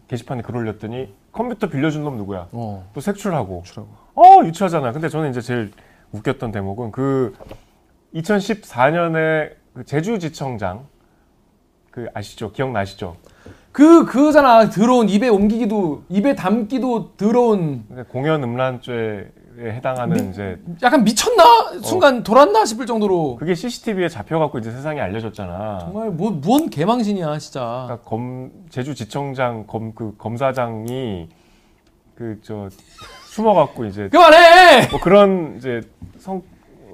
[0.07, 2.47] 게시판에 글 올렸더니 컴퓨터 빌려준 놈 누구야?
[2.51, 3.89] 어, 또 색출하고 주라고.
[4.15, 4.91] 어 유치하잖아.
[4.91, 5.71] 근데 저는 이제 제일
[6.11, 7.35] 웃겼던 대목은 그
[8.15, 10.87] 2014년에 그 제주지청장
[11.91, 12.51] 그 아시죠?
[12.51, 13.15] 기억나시죠?
[13.71, 19.25] 그 그잖아 들어온 입에 옮기기도 입에 담기도 들어온 공연 음란죄에
[19.57, 25.79] 해당하는 이제 약간 미쳤나 순간 돌았나 싶을 정도로 그게 CCTV에 잡혀갖고 이제 세상에 알려졌잖아.
[25.81, 27.83] 정말 뭐뭔 개망신이야 진짜.
[27.87, 31.27] 그러니까 검 제주지청장 검 그 검사장이
[32.15, 32.69] 그 저
[33.25, 35.81] 숨어갖고 이제 그만해 뭐 그런 이제
[36.17, 36.41] 성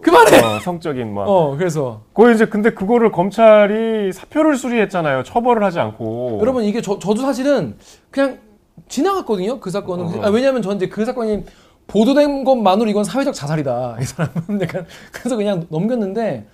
[0.02, 0.40] 그만해.
[0.40, 5.24] 어, 성적인 뭐 어 그래서 그 이제 근데 그거를 검찰이 사표를 수리했잖아요.
[5.24, 6.40] 처벌을 하지 않고.
[6.42, 7.78] 여러분 이게 저, 저도 사실은
[8.10, 8.40] 그냥
[8.88, 10.26] 지나갔거든요 그 사건은 어.
[10.26, 11.44] 아, 왜냐하면 저는 이제 그 사건이
[11.88, 16.48] 보도된 것만으로 이건 사회적 자살이다 이 사람은 약간 그래서 그냥 넘겼는데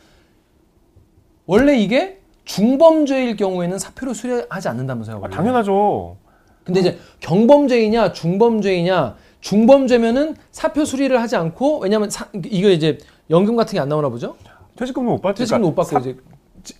[1.45, 5.29] 원래 이게 중범죄일 경우에는 사표를 수리하지 않는다면서요 아.
[5.29, 6.17] 당연하죠.
[6.63, 12.97] 근데 이제 경범죄이냐 중범죄이냐 중범죄면은 사표 수리를 하지 않고 왜냐면 사, 이거 이제
[13.29, 14.35] 연금 같은 게 안 나오나 보죠
[14.75, 15.39] 퇴직금도 못 받지.
[15.41, 16.17] 퇴직금도 못 받고 사- 이제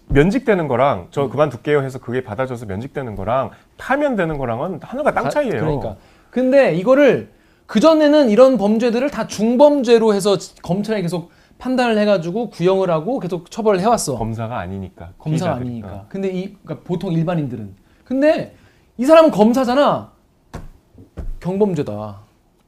[0.10, 5.60] 면직되는 거랑 저 그만둘게요 해서 그게 받아줘서 면직되는 거랑 파면되는 거랑은 하늘과 땅 가- 차이예요.
[5.60, 5.96] 그러니까.
[6.30, 7.32] 근데 이거를
[7.66, 13.80] 그 전에는 이런 범죄들을 다 중범죄로 해서 검찰이 계속 판단을 해가지고 구형을 하고 계속 처벌을
[13.80, 14.16] 해왔어.
[14.18, 15.10] 검사가 아니니까.
[15.18, 15.68] 검사 가 피의자들이.
[15.70, 15.88] 아니니까.
[15.90, 16.06] 어.
[16.08, 17.76] 근데 이 그러니까 보통 일반인들은.
[18.06, 18.56] 근데
[18.98, 20.12] 이 사람은 검사잖아.
[21.40, 21.94] 경범죄다.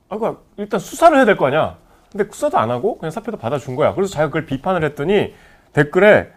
[0.09, 1.77] 아, 그러니까 일단 수사를 해야 될 거 아니야.
[2.11, 3.93] 근데 수사도 안 하고 그냥 사표도 받아준 거야.
[3.93, 5.33] 그래서 자기가 그걸 비판을 했더니
[5.73, 6.29] 댓글에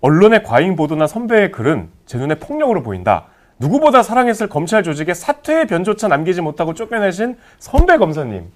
[0.00, 3.26] 언론의 과잉 보도나 선배의 글은 제 눈에 폭력으로 보인다.
[3.58, 8.50] 누구보다 사랑했을 검찰 조직에 사퇴의 변조차 남기지 못하고 쫓겨내신 선배 검사님.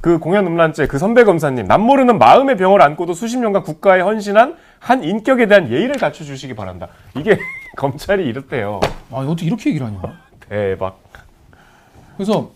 [0.00, 5.04] 그 공연 음란죄 그 선배 검사님 남모르는 마음의 병을 안고도 수십 년간 국가에 헌신한 한
[5.04, 6.88] 인격에 대한 예의를 갖춰 주시기 바란다.
[7.16, 7.38] 이게
[7.76, 8.80] 검찰이 이렇대요.
[9.10, 10.00] 아 어떻게 이렇게 얘기를 하냐?
[10.48, 10.98] 대박.
[12.16, 12.50] 그래서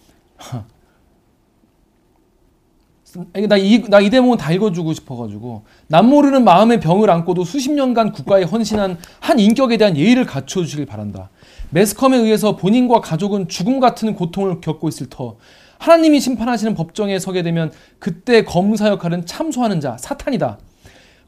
[3.48, 8.12] 나 이 나 이 대목은 다 읽어주고 싶어가지고 남 모르는 마음의 병을 안고도 수십 년간
[8.12, 11.30] 국가에 헌신한 한 인격에 대한 예의를 갖춰주시길 바란다.
[11.70, 15.36] 매스컴에 의해서 본인과 가족은 죽음 같은 고통을 겪고 있을 터
[15.78, 20.58] 하나님이 심판하시는 법정에 서게 되면 그때 검사 역할은 참소하는 자 사탄이다.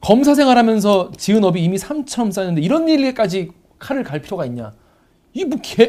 [0.01, 4.73] 검사 생활하면서 지은 업이 이미 삼처럼 쌓였는데 이런 일에까지 칼을 갈 필요가 있냐?
[5.35, 5.89] 이뭐 개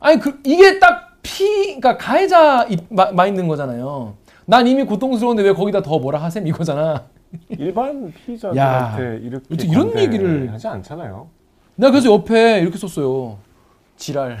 [0.00, 1.44] 아니 그 이게 딱 피,
[1.80, 4.14] 그러니까 가해자 입- 마, 마인드인 거잖아요.
[4.46, 7.04] 난 이미 고통스러운데 왜 거기다 더 뭐라 하셈 이거잖아.
[7.50, 11.28] 일반 야, 피의자들한테 이렇게 이런 얘기를- 하지 않잖아요.
[11.76, 13.38] 내가 그래서 옆에 이렇게 썼어요.
[13.96, 14.38] 지랄.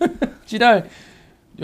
[0.46, 0.88] 지랄.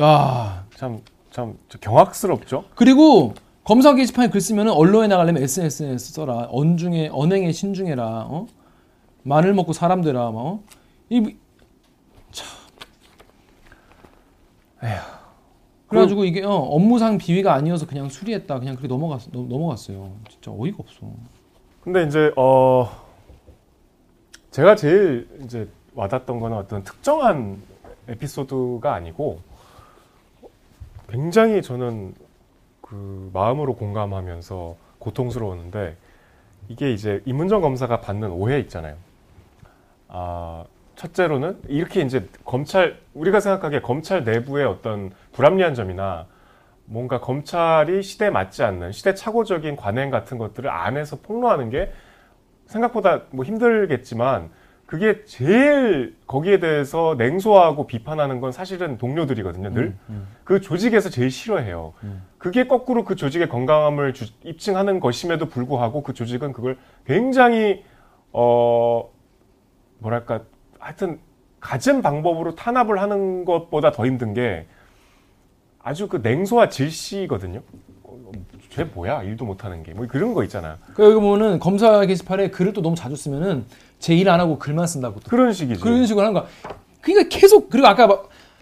[0.01, 0.65] 야.
[0.75, 2.65] 참, 참저 경악스럽죠.
[2.75, 6.49] 그리고 검사 게시판에 글 쓰면은 언론에 나가려면 SNS에 써라.
[6.51, 8.05] 언중에 언행에 신중해라.
[8.29, 8.47] 어?
[9.23, 10.31] 마늘 먹고 사람 되라.
[10.31, 10.43] 뭐.
[10.53, 10.63] 어?
[11.09, 11.31] 이 뭐-
[12.33, 12.47] 참.
[14.85, 15.16] 에휴.
[15.89, 18.59] 그래가지고 이게 어, 업무상 비위가 아니어서 그냥 수리했다.
[18.59, 20.13] 그냥 그렇게 넘어갔 넘- 넘어갔어요.
[20.29, 21.07] 진짜 어이가 없어.
[21.83, 22.89] 근데 이제 어
[24.51, 27.63] 제가 제일 이제 와닿던 거는 어떤 특정한
[28.09, 29.41] 에피소드가 아니고
[31.09, 32.15] 굉장히 저는
[32.81, 35.97] 그 마음으로 공감하면서 고통스러웠는데
[36.69, 38.97] 이게 이제 이문정 검사가 받는 오해 있잖아요.
[40.09, 40.65] 아
[40.97, 46.27] 첫째로는 이렇게 이제 검찰 우리가 생각하기에 검찰 내부의 어떤 불합리한 점이나
[46.87, 51.93] 뭔가 검찰이 시대에 맞지 않는 시대 착오적인 관행 같은 것들을 안에서 폭로하는 게
[52.67, 54.51] 생각보다 뭐 힘들겠지만
[54.87, 59.71] 그게 제일 거기에 대해서 냉소하고 비판하는 건 사실은 동료들이거든요.
[59.71, 61.93] 늘그 조직에서 제일 싫어해요.
[62.05, 62.23] 음.
[62.39, 67.85] 그게 거꾸로 그 조직의 건강함을 주- 입증하는 것임에도 불구하고 그 조직은 그걸 굉장히
[68.33, 69.11] 어
[69.99, 70.43] 뭐랄까
[70.87, 71.19] 하여튼
[71.59, 74.67] 갖은 방법으로 탄압을 하는 것보다 더 힘든 게
[75.83, 77.61] 아주 그 냉소와 질시거든요.
[78.05, 78.31] 어,
[78.71, 80.77] 쟤 뭐야 일도 못하는 게 뭐 그런 거 있잖아요.
[80.95, 83.65] 그 여기 보면은 검사 게시판에 글을 또 너무 자주 쓰면은
[83.99, 85.81] 제 일 안 하고 글만 쓴다고 또 그런 식이지.
[85.81, 86.47] 그런 식으로 하는 거야.
[87.01, 88.19] 그러니까 계속 그리고 아까 마-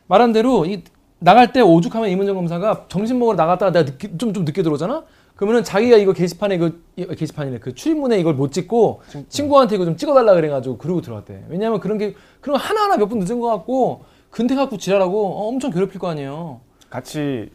[0.07, 0.83] 말한 대로 이
[1.19, 5.05] 나갈 때 오죽하면 이문정 검사가 점심 먹으러 나갔다가 내가 늦게, 좀, 좀 늦게 들어오잖아?
[5.37, 9.97] 그러면은 자기가 이거 게시판에 그 이- 게시판이래 그 출입문에 이걸 못 찍고 친구한테 이거 좀
[9.97, 11.45] 찍어달라 그래가지고 그러고 들어갔대.
[11.49, 15.27] 왜냐면 그런 게 그런 거 하나 하나 몇 분 늦은 거 같고 근태 갖고 지랄하고
[15.27, 16.61] 어, 엄청 괴롭힐 거 아니에요.
[16.89, 17.51] 같이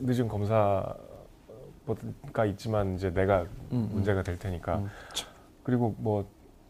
[0.00, 0.96] 늦은 검사가
[2.48, 3.88] 있지만 이제 내가 음, 음.
[3.92, 4.88] 문제가 될 테니까 음.
[5.62, 6.26] 그리고 뭐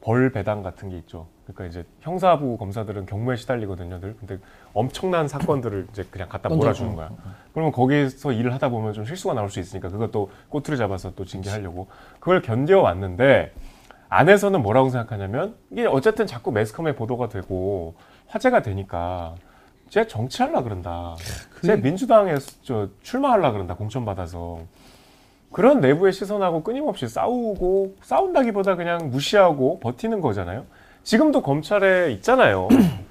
[0.07, 1.27] 벌 배당 같은 게 있죠.
[1.47, 4.01] 그러니까 이제 형사부 검사들은 경무에 시달리거든요.
[4.01, 4.39] 늘 근데
[4.73, 6.49] 엄청난 사건들을 이제 그냥 갖다.
[6.49, 7.11] 몰아주는 거야.
[7.53, 11.89] 그러면 거기서 일을 하다 보면 좀 실수가 나올 수 있으니까 그것도 꼬투리 잡아서 또 징계하려고
[12.21, 13.53] 그걸 견뎌왔는데
[14.09, 17.95] 안에서는 뭐라고 생각하냐면 이게 어쨌든 자꾸 매스컴에 보도가 되고
[18.29, 19.35] 화제가 되니까
[19.91, 21.15] 쟤 정치하려 그런다.
[21.63, 23.75] 쟤 민주당에 저 출마하려 그런다.
[23.77, 24.61] 공천 받아서.
[25.53, 30.65] 그런 내부의 시선하고 끊임없이 싸우고 싸운다기보다 그냥 무시하고 버티는 거잖아요.
[31.05, 32.69] 지금도 검찰에 있잖아요.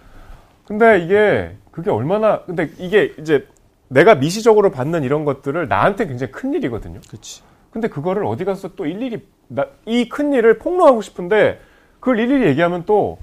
[0.68, 3.48] 근데 이게 그게 얼마나 근데 이게 이제
[3.88, 7.00] 내가 미시적으로 받는 이런 것들을 나한테 굉장히 큰 일이거든요.
[7.08, 7.42] 그렇지.
[7.72, 9.26] 근데 그거를 어디 가서 또 일일이
[9.86, 11.60] 이 큰 일을 폭로하고 싶은데
[12.00, 13.18] 그걸 일일이 얘기하면 또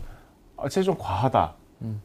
[0.57, 1.55] 아, 쟤좀 과하다.
[1.83, 2.01] 음.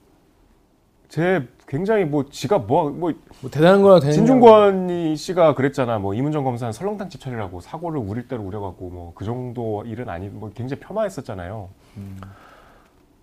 [1.09, 3.13] 쟤 굉장히 뭐 지가 뭐, 뭐뭐
[3.51, 5.99] 대단한 거라 되는 진중권 씨가 그랬잖아.
[5.99, 10.27] 뭐 이문정 검사는 설렁탕 집 차리라고 사고를 우릴 대로 우려갖고 뭐 그 정도 일은 아니
[10.29, 11.69] 뭐 굉장히 폄하했었잖아요.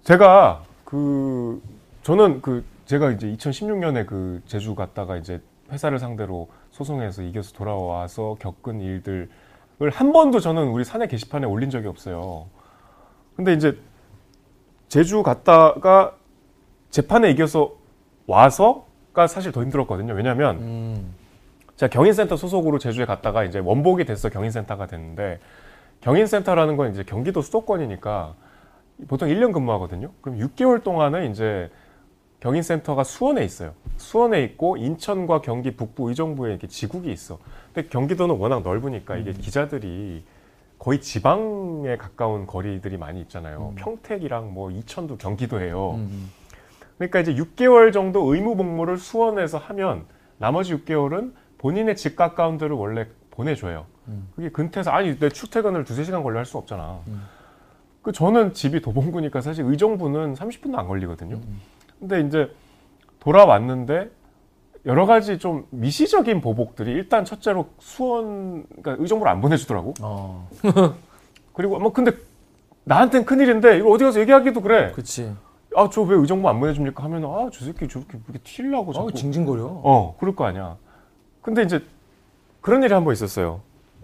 [0.05, 1.63] 제가 그
[2.03, 8.81] 저는 그 제가 이제 2016년에 그 제주 갔다가 이제 회사를 상대로 소송해서 이겨서 돌아와서 겪은
[8.81, 9.29] 일들을
[9.91, 12.47] 한 번도 저는 우리 사내 게시판에 올린 적이 없어요.
[13.37, 13.79] 근데 이제
[14.89, 16.17] 제주 갔다가
[16.91, 17.73] 재판에 이겨서
[18.27, 20.13] 와서가 사실 더 힘들었거든요.
[20.15, 21.15] 왜냐하면 음.
[21.77, 25.39] 제가 경인센터 소속으로 제주에 갔다가 이제 원복이 됐어 경인센터가 됐는데
[26.03, 28.35] 경인센터라는 건 이제 경기도 수도권이니까
[29.09, 30.11] 보통 1년 근무하거든요.
[30.21, 31.71] 그럼 6개월 동안은 이제
[32.41, 33.73] 경인센터가 수원에 있어요.
[33.97, 37.39] 수원에 있고 인천과 경기 북부 의정부에 이렇게 지국이 있어.
[37.73, 40.25] 근데 경기도는 워낙 넓으니까 이게 기자들이
[40.79, 43.75] 거의 지방에 가까운 거리들이 많이 있잖아요.
[43.77, 45.93] 평택이랑 뭐 이천도 경기도예요.
[45.95, 46.31] 음.
[46.99, 50.05] 그러니까 이제 6개월 정도 의무 복무를 수원에서 하면
[50.39, 53.87] 나머지 6개월은 본인의 집 가까운 데를 원래 보내줘요.
[54.09, 54.29] 음.
[54.35, 56.99] 그게 근태에서 아니 내 출퇴근을 두세 시간 걸려 할 수 없잖아.
[58.03, 58.05] 음.
[58.05, 61.37] 그 저는 집이 도봉구니까 사실 의정부는 30분도 안 걸리거든요.
[61.37, 61.61] 음.
[62.01, 62.51] 근데 이제
[63.21, 64.11] 돌아왔는데
[64.87, 69.95] 여러 가지 좀 미시적인 보복들이 일단 첫째로 수원 그러니까 의정부를 안 보내주더라고.
[70.01, 70.49] 어.
[71.55, 72.11] 그리고 뭐 근데
[72.85, 74.91] 나한텐 큰일인데 이거 어디 가서 얘기하기도 그래.
[74.93, 75.33] 그치.
[75.75, 79.65] 아저 왜 의정부 안 보내줍니까 하면 아저 새끼 저렇게 이렇게 튀려고 자꾸 어, 징징거려.
[79.65, 80.77] 어 그럴 거 아니야
[81.41, 81.83] 근데 이제
[82.61, 83.63] 그런 일이 한 번 있었어요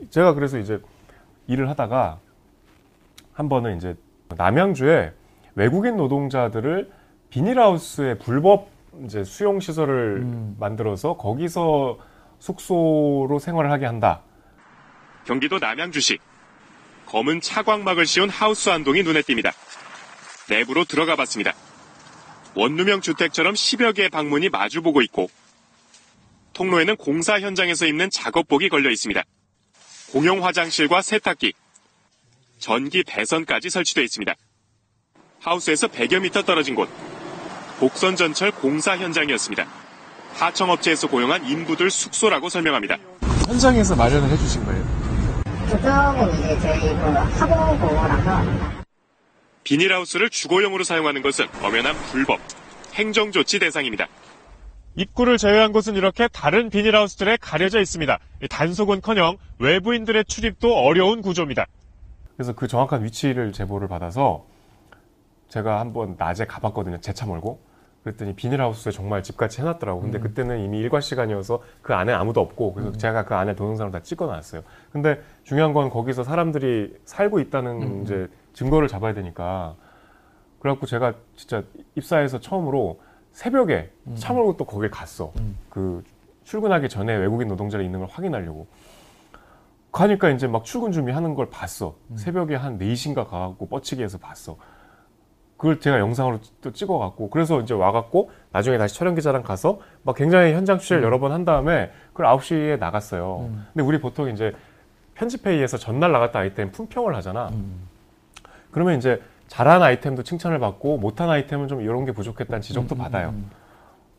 [0.08, 0.80] 제가 그래서 이제
[1.46, 2.20] 일을 하다가
[3.38, 3.94] 한 번은 이제
[4.37, 5.12] 남양주에
[5.55, 6.90] 외국인 노동자들을
[7.31, 8.68] 비닐하우스에 불법
[9.05, 10.57] 이제 수용 시설을 음.
[10.59, 11.98] 만들어서 거기서
[12.40, 14.22] 숙소로 생활을 하게 한다
[15.24, 16.18] 경기도 남양주시
[17.07, 19.53] 검은 차광막을 씌운 하우스 한 동이 눈에 띕니다.
[20.51, 21.53] 내부로 들어가 봤습니다.
[22.57, 25.29] 원룸형 주택처럼 10여 개의 방문이 마주보고 있고
[26.55, 29.22] 통로에는 공사 현장에서 입는 작업복이 걸려 있습니다.
[30.11, 31.53] 공용 화장실과 세탁기,
[32.58, 34.34] 전기 배선까지 설치되어 있습니다.
[35.40, 36.88] 하우스에서 100여 미터 떨어진 곳
[37.78, 39.66] 복선 전철 공사 현장이었습니다.
[40.34, 42.98] 하청업체에서 고용한 인부들 숙소라고 설명합니다.
[43.46, 44.84] 현장에서 마련을 해주신 거예요?
[45.70, 47.04] 그쪽은 이제 저희 그
[47.40, 48.78] 학원고라서
[49.64, 52.40] 비닐하우스를 주거용으로 사용하는 것은 엄연한 불법,
[52.94, 54.08] 행정조치 대상입니다.
[54.96, 58.18] 입구를 제외한 곳은 이렇게 다른 비닐하우스들에 가려져 있습니다.
[58.50, 61.66] 단속은커녕 외부인들의 출입도 어려운 구조입니다.
[62.38, 64.44] 그래서 그 정확한 위치를 제보를 받아서
[65.48, 67.01] 제가 한번 낮에 가봤거든요.
[67.01, 67.59] 제 차 몰고.
[68.05, 70.01] 그랬더니 비닐하우스에 정말 집같이 해놨더라고.
[70.01, 74.01] 근데 그때는 이미 일과 시간이어서 그 안에 아무도 없고 그래서 제가 그 안에 동영상을 다
[74.03, 74.62] 찍어놨어요.
[74.92, 79.74] 근데 중요한 건 거기서 사람들이 살고 있다는 이제 증거를 잡아야 되니까
[80.61, 81.64] 그래갖고 제가 진짜
[81.96, 83.01] 입사해서 처음으로
[83.33, 85.33] 새벽에 차 몰고 또 거길 갔어.
[85.68, 86.05] 그
[86.44, 88.68] 출근하기 전에 외국인 노동자가 있는 걸 확인하려고.
[89.98, 91.96] 가니까 이제 막 출근 준비하는 걸 봤어.
[92.14, 94.56] 새벽에 한 4시인가 가갖고 뻗치기해서 봤어.
[95.56, 100.52] 그걸 제가 영상으로 또 찍어갖고 그래서 이제 와갖고 나중에 다시 촬영 기자랑 가서 막 굉장히
[100.52, 103.50] 현장 취재를 여러 번 한 다음에 그걸 9시에 나갔어요.
[103.74, 104.54] 근데 우리 보통 이제
[105.16, 107.50] 편집회의에서 전날 나갔다 아이템 품평을 하잖아.
[108.70, 113.34] 그러면 이제 잘한 아이템도 칭찬을 받고 못한 아이템은 좀 이런 게 부족했다는 지적도 받아요.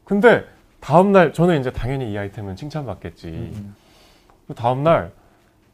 [0.03, 0.43] 근데
[0.81, 3.53] 다음날 저는 이제 당연히 이 아이템은 칭찬받겠지.
[4.57, 5.11] 다음날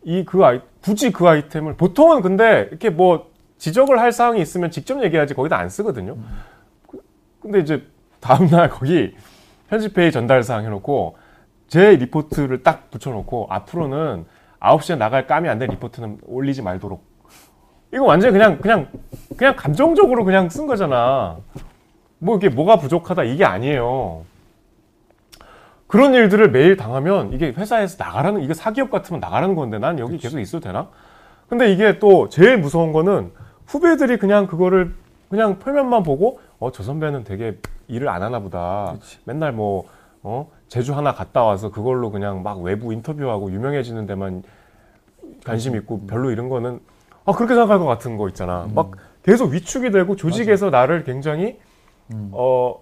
[0.06, 5.04] 이 그 아이 굳이 그 아이템을 보통은 근데 이렇게 뭐 지적을 할 사항이 있으면 직접
[5.04, 6.18] 얘기하지 거기다 안 쓰거든요.
[6.88, 7.02] 그-
[7.42, 7.84] 근데 이제
[8.20, 9.16] 다음날 거기
[9.70, 11.18] 편집회의 전달 사항 해놓고
[11.68, 14.26] 제 리포트를 딱 붙여놓고 앞으로는
[14.60, 17.04] 9시에 나갈 감이 안된 리포트는 올리지 말도록.
[17.94, 18.88] 이거 완전히 그냥 그냥
[19.38, 21.38] 그냥 감정적으로 그냥 쓴 거잖아.
[22.20, 24.24] 뭐 이게 뭐가 부족하다 이게 아니에요.
[25.96, 30.42] 그런 일들을 매일 당하면 이게 회사에서 나가라는 이게 사기업 같으면 나가라는 건데 난 여기 계속
[30.42, 30.90] 있어도 되나?
[31.48, 33.32] 근데 이게 또 제일 무서운 거는
[33.66, 34.94] 후배들이 그냥 그거를
[35.30, 38.96] 그냥 표면만 보고 어 저 선배는 되게 일을 안 하나 보다.
[39.24, 39.86] 맨날 뭐
[40.22, 44.44] 어, 제주 하나 갔다 와서 그걸로 그냥 막 외부 인터뷰하고 유명해지는 데만
[45.46, 46.82] 관심 있고 별로 이런 거는
[47.24, 48.68] 아 그렇게 생각할 것 같은 거 있잖아.
[48.76, 48.92] 막
[49.24, 51.58] 계속 위축이 되고 조직에서 나를 굉장히
[52.34, 52.82] 어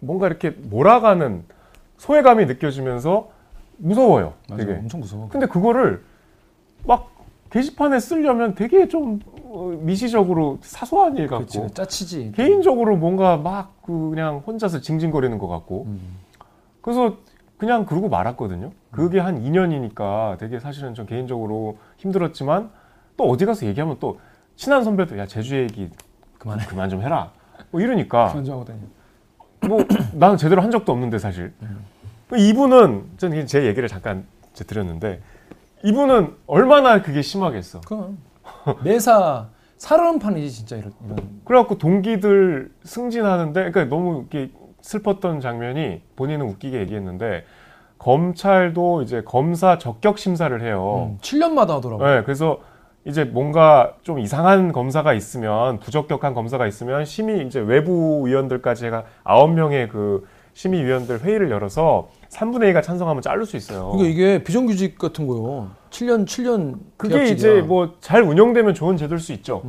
[0.00, 1.44] 뭔가 이렇게 몰아가는
[1.98, 3.28] 소외감이 느껴지면서
[3.78, 4.34] 무서워요.
[4.48, 4.64] 맞아.
[4.64, 4.78] 되게.
[4.78, 5.28] 엄청 무서워.
[5.28, 6.02] 근데 그거를
[6.84, 7.10] 막
[7.50, 11.74] 게시판에 쓰려면 되게 좀 어, 미시적으로 사소한 일 같고 그치.
[11.74, 12.32] 짜치지.
[12.34, 16.00] 개인적으로 뭔가 막그 그냥 혼자서 징징거리는 것 같고 음.
[16.80, 17.16] 그래서
[17.56, 18.72] 그냥 그러고 말았거든요.
[18.90, 22.70] 그게 한 2년이니까 되게 사실은 좀 개인적으로 힘들었지만
[23.16, 24.20] 또 어디 가서 얘기하면 또
[24.56, 25.90] 친한 선배들 야 제주 얘기
[26.38, 26.66] 그만해.
[26.66, 27.30] 그만 좀 해라.
[27.70, 28.80] 뭐 이러니까 편집하고 다녀.
[29.66, 31.52] 뭐 나는 제대로 한 적도 없는데 사실
[32.36, 35.20] 이분은 저는 제 얘기를 잠깐 드렸는데
[35.84, 37.80] 이분은 얼마나 그게 심하겠어.
[37.82, 38.18] 그럼
[38.82, 41.16] 매사 살얼음 판이지 진짜 이런 이런.
[41.44, 47.44] 그래갖고 동기들 승진하는데 그러니까 너무 이렇게 슬펐던 장면이 본인은 웃기게 얘기했는데
[47.98, 51.12] 검찰도 이제 검사 적격 심사를 해요.
[51.12, 52.04] 음, 7년마다 하더라고.
[52.06, 52.60] 네, 그래서
[53.06, 59.52] 이제 뭔가 좀 이상한 검사가 있으면 부적격한 검사가 있으면 심의 이제 외부 위원들까지 해가 아홉
[59.52, 63.90] 명의 그 심의 위원들 회의를 열어서 3분의 2가 찬성하면 자를 수 있어요.
[63.90, 65.70] 그러니까 이게 비정규직 같은 거요.
[65.90, 69.62] 7년 7년 그게 이제 뭐 잘 운영되면 좋은 제도일 수 있죠.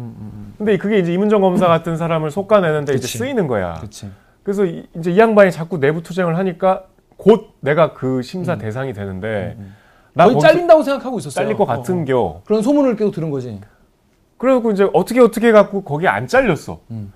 [0.57, 3.17] 근데 그게 이제 이문정 검사 같은 사람을 속아내는데 이제 그치.
[3.19, 3.75] 쓰이는 거야.
[3.75, 4.09] 그렇지.
[4.41, 6.85] 그래서 이- 이제 이 양반이 자꾸 내부 투쟁을 하니까
[7.17, 9.65] 곧 내가 그 심사 대상이 되는데 나
[10.25, 11.43] 거의 잘린다고 생각하고 있었어요.
[11.43, 12.05] 잘릴 것 어, 같은 어.
[12.05, 12.41] 겨.
[12.45, 13.59] 그런 소문을 계속 들은 거지.
[14.37, 16.79] 그래갖고 이제 어떻게 어떻게 해갖고 거기 안 잘렸어.
[16.91, 17.13] 음.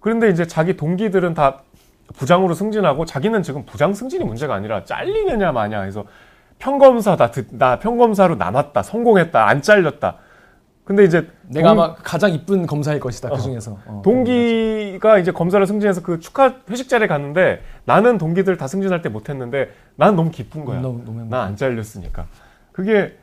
[0.00, 1.60] 그런데 이제 자기 동기들은 다
[2.14, 6.04] 부장으로 승진하고 자기는 지금 부장 승진이 문제가 아니라 잘리느냐 마냐 해서
[6.58, 10.16] 평검사 다 듣- 나 평검사로 남았다 성공했다 안 잘렸다.
[10.84, 13.78] 근데 이제 내가 동- 아마 가장 이쁜 검사일 것이다 그 중에서.
[13.86, 19.08] 어, 동기가 이제 검사를 승진해서 그 축하 회식 자리에 갔는데 나는 동기들 다 승진할 때
[19.08, 20.80] 못했는데 나는 너무 기쁜 거야.
[20.80, 21.28] 너무- 너무 행복해.
[21.30, 22.26] 나안 잘렸으니까.
[22.72, 23.16] 그게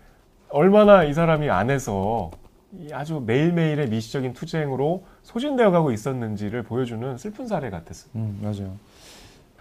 [0.50, 2.32] 얼마나 이 사람이 안에서
[2.80, 8.12] 이 아주 매일매일의 미시적인 투쟁으로 소진되어 가고 있었는지를 보여주는 슬픈 사례 같았어요.
[8.16, 8.74] 음, 맞아요.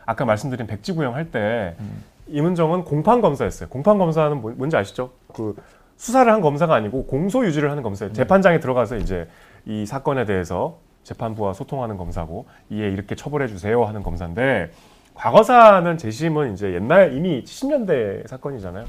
[0.04, 2.02] 아까 말씀드린 백지구형 할때 음.
[2.28, 3.68] 임은정은 공판 검사였어요.
[3.68, 5.10] 공판 검사는 뭐- 뭔지 아시죠?
[5.34, 5.56] 그
[5.96, 8.12] 수사를 한 검사가 아니고 공소 유지를 하는 검사예요.
[8.12, 9.28] 재판장에 들어가서 이제
[9.64, 14.70] 이 사건에 대해서 재판부와 소통하는 검사고 이에 이렇게 처벌해 주세요 하는 검사인데
[15.14, 18.84] 과거사는 재심은 이제 옛날 이미 70년대 사건이잖아요.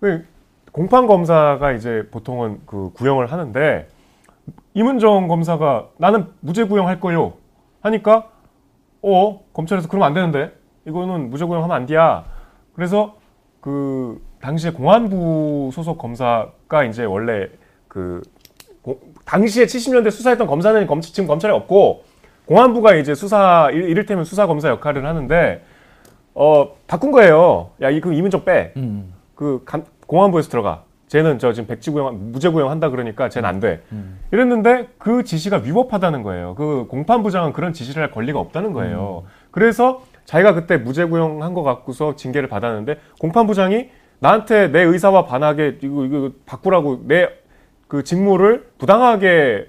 [0.00, 0.24] 그
[0.70, 3.88] 공판 검사가 이제 보통은 그 구형을 하는데
[4.74, 7.34] 임은정 검사가 나는 무죄 구형할 거요
[7.80, 8.28] 하니까
[9.02, 10.52] 어 검찰에서 그러면 안 되는데
[10.86, 12.24] 이거는 무죄 구형하면 안 돼야
[12.74, 13.16] 그래서
[13.60, 17.48] 그 당시에 공안부 소속 검사가 이제 원래
[17.88, 18.20] 그
[18.82, 22.02] 고- 당시에 70년대 수사했던 검사는 검, 지금 검찰에 없고
[22.46, 25.62] 공안부가 이제 수사 이- 이를테면 수사 검사 역할을 하는데
[26.34, 27.70] 어 바꾼 거예요.
[27.82, 28.72] 야 이그 이문정 빼.
[28.76, 29.14] 음.
[29.36, 30.82] 그 감- 공안부에서 들어가.
[31.06, 33.82] 쟤는 저 지금 백지구형 무죄 구형 한다 그러니까 쟤는 안 돼.
[33.92, 34.18] 음.
[34.32, 36.54] 이랬는데 그 지시가 위법하다는 거예요.
[36.56, 39.24] 그 공판부장은 그런 지시를 할 권리가 없다는 거예요.
[39.52, 43.90] 그래서 자기가 그때 무죄 구형 한 거 갖고서 징계를 받았는데 공판부장이
[44.22, 47.42] 나한테 내 의사와 반하게 이거 이거 바꾸라고 내
[47.92, 49.68] 그 직무를 부당하게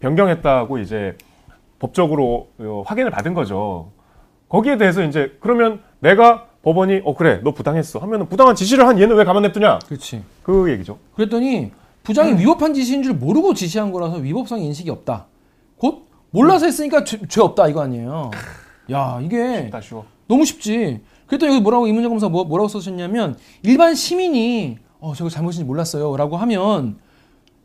[0.00, 1.14] 변경했다고 이제
[1.78, 3.92] 법적으로 어, 확인을 받은 거죠.
[4.48, 9.14] 거기에 대해서 이제 그러면 내가 법원이 어 그래 너 부당했어 하면은 부당한 지시를 한 얘는
[9.16, 10.22] 왜 가만 냅두냐 그렇지.
[10.42, 10.96] 그 얘기죠.
[11.16, 11.70] 그랬더니
[12.02, 12.38] 부장이 음.
[12.38, 15.26] 위법한 지시인 줄 모르고 지시한 거라서 위법성 인식이 없다.
[15.76, 18.30] 곧 몰라서 했으니까 죄, 죄 없다 이거 아니에요.
[18.90, 20.06] 야 이게 다 쉬워.
[20.28, 21.02] 너무 쉽지.
[21.34, 26.36] 그랬더니 여기 뭐라고 이문정 검사 뭐, 뭐라고 써주셨냐면 일반 시민이 어 저거 잘못인지 몰랐어요 라고
[26.36, 26.96] 하면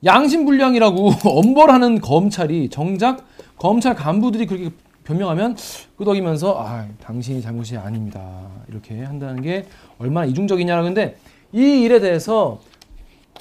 [0.03, 3.25] 양심불량이라고 엄벌하는 검찰이 정작
[3.57, 4.69] 검찰 간부들이 그렇게
[5.03, 5.57] 변명하면
[5.97, 8.47] 끄덕이면서 아 당신이 잘못이 아닙니다.
[8.69, 9.65] 이렇게 한다는 게
[9.97, 11.17] 얼마나 이중적이냐라 근데
[11.51, 12.59] 이 일에 대해서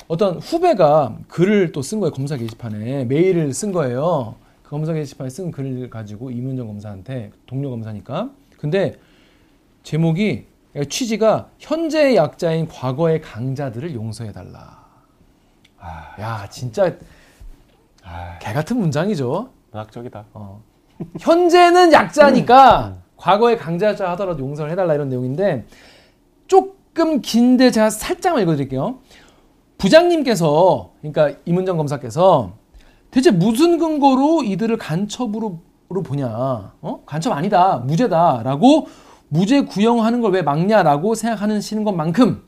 [0.08, 3.04] 어떤 후배가 글을 또 쓴 거예요 검사 게시판에.
[3.04, 4.36] 메일을 쓴 거예요.
[4.62, 8.30] 그 검사 게시판에 쓴 글을 가지고 이문정 검사한테 동료 검사니까.
[8.56, 8.96] 근데
[9.82, 10.46] 제목이
[10.88, 14.86] 취지가 현재의 약자인 과거의 강자들을 용서해 달라.
[16.20, 16.94] 야 진짜
[18.04, 19.50] 아, 개 같은 문장이죠.
[19.70, 20.24] 문학적이다.
[20.34, 20.62] 어.
[21.20, 25.66] 현재는 약자니까 과거의 강자자 하더라도 용서를 해달라 이런 내용인데
[26.46, 28.98] 조금 긴데 제가 살짝만 읽어드릴게요.
[29.78, 32.56] 부장님께서 그러니까 이문정 검사께서
[33.10, 35.60] 대체 무슨 근거로 이들을 간첩으로
[35.90, 36.28] 로 보냐?
[36.82, 37.02] 어?
[37.06, 38.88] 간첩 아니다, 무죄다라고
[39.28, 42.42] 무죄 구형하는 걸 왜 막냐라고 생각하시는 것만큼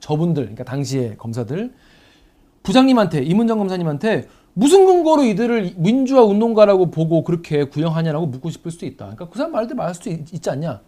[0.00, 1.74] 저분들, 그러니까 당시의 검사들
[2.62, 9.04] 부장님한테 이문정 검사님한테 무슨 근거로 이들을 민주화 운동가라고 보고 그렇게 구형하냐라고 묻고 싶을 수도 있다.
[9.06, 10.80] 그러니까 그 사람 말대로 말할 수도 있, 지 않냐?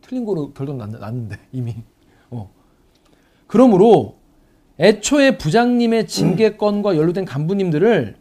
[0.00, 1.74] 틀린 거로 결론 났, 났는데 이미.
[2.30, 2.50] 어.
[3.46, 4.16] 그러므로
[4.80, 8.16] 애초에 부장님의 징계건과 연루된 간부님들을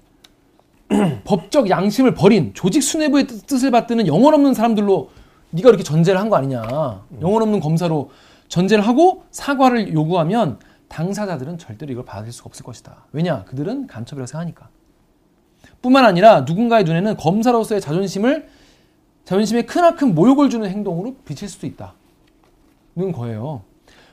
[1.24, 5.10] 법적 양심을 버린 조직 수뇌부의 뜻- 뜻을 받드는 영혼 없는 사람들로
[5.52, 7.04] 네가 이렇게 전제를 한 거 아니냐.
[7.22, 8.10] 영혼 없는 검사로
[8.48, 13.06] 전제를 하고 사과를 요구하면 당사자들은 절대로 이걸 받을 수가 없을 것이다.
[13.14, 13.44] 왜냐?
[13.46, 14.70] 그들은 간첩이라고 생각하니까.
[15.82, 18.48] 뿐만 아니라 누군가의 눈에는 검사로서의 자존심을
[19.26, 21.94] 자존심에 크나큰 모욕을 주는 행동으로 비칠 수도 있다.
[22.96, 23.62] 는 거예요.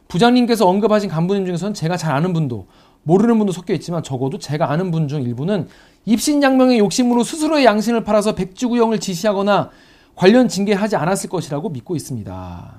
[0.06, 2.66] 부장님께서 언급하신 간부님 중에서는 제가 잘 아는 분도
[3.02, 5.66] 모르는 분도 섞여 있지만 적어도 제가 아는 분 중 일부는
[6.06, 9.70] 입신양명의 욕심으로 스스로의 양심을 팔아서 백지구형을 지시하거나
[10.18, 12.74] 관련 징계하지 않았을 것이라고 믿고 있습니다.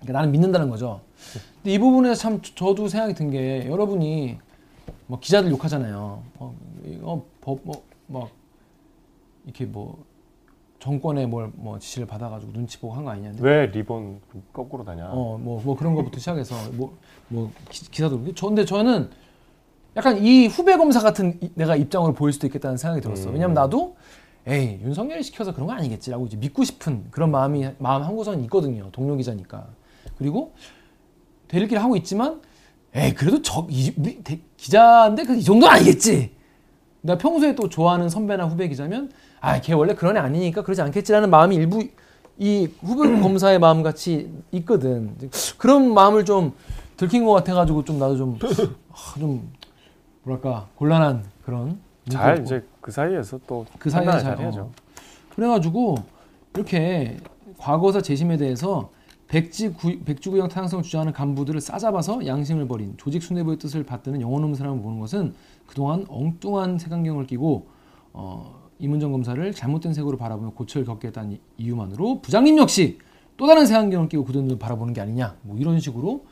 [0.00, 1.00] 그러니까 나는 믿는다는 거죠.
[1.62, 4.36] 근데 이 부분에서 참 저- 저도 생각이 든 게 여러분이
[5.06, 6.22] 뭐 기자들 욕하잖아요.
[6.40, 6.54] 어,
[6.84, 8.28] 이거 법뭐 막
[9.44, 10.04] 이렇게 뭐
[10.80, 13.34] 정권에 뭘뭐 지시를 받아가지고 눈치 보고 한 거 아니냐.
[13.38, 14.20] 왜 리본
[14.52, 15.06] 거꾸로 다냐?
[15.12, 18.34] 어, 뭐, 뭐 그런 것부터 시작해서 뭐, 뭐 기, 그렇고.
[18.34, 19.08] 저 근데 저는
[19.96, 23.28] 약간 이 후배 검사 같은 이- 내가 입장으로 보일 수도 있겠다는 생각이 들었어.
[23.28, 23.34] 음.
[23.34, 23.96] 왜냐면 나도
[24.46, 28.90] 에이 윤석열이 시켜서 그런 거 아니겠지라고 이제 믿고 싶은 그런 마음이 마음 한 구석은 있거든요.
[28.92, 29.66] 동료 기자니까.
[30.18, 30.52] 그리고
[31.48, 32.40] 대리기를 하고 있지만
[32.94, 33.92] 에이 그래도 저 이,
[34.22, 36.32] 대- 기자인데 그 이 정도는 아니겠지.
[37.00, 41.28] 나 평소에 또 좋아하는 선배나 후배 기자면 아 걔 원래 그런 애 아니니까 그러지 않겠지라는
[41.30, 41.82] 마음이 일부
[42.38, 45.16] 이 후배 검사의 마음 같이 있거든.
[45.58, 46.52] 그런 마음을 좀
[46.96, 48.38] 들킨 것 같아가지고 좀 나도 좀,
[48.92, 49.52] 아, 좀
[50.22, 51.78] 뭐랄까 곤란한 그런
[52.08, 54.60] 잘 이제 그 사이에서 또 그 사이에 판단을 잘잘 해야죠.
[54.62, 54.72] 어.
[55.34, 55.96] 그래가지고
[56.54, 57.16] 이렇게
[57.58, 58.90] 과거사 재심에 대해서
[59.28, 64.54] 백지 구, 백주구형 타당성을 주장하는 간부들을 싸잡아서 양심을 버린 조직 수뇌부의 뜻을 받드는 영혼 없는
[64.54, 65.34] 사람을 보는 것은
[65.66, 67.66] 그동안 엉뚱한 색안경을 끼고
[68.12, 72.98] 어, 이문정 검사를 잘못된 색으로 바라보며 고초를 겪게 했다는 이- 이유만으로 부장님 역시
[73.36, 76.24] 또 다른 색안경을 끼고 굳은 눈 바라보는 게 아니냐 뭐 이런 식으로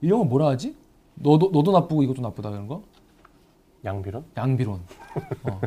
[0.00, 0.76] 이런 거 뭐라 하지?
[1.14, 2.82] 너도 너도 나쁘고 이것도 나쁘다 그런 거?
[3.84, 4.24] 양비론?
[4.36, 4.80] 양비론.
[5.44, 5.60] 어.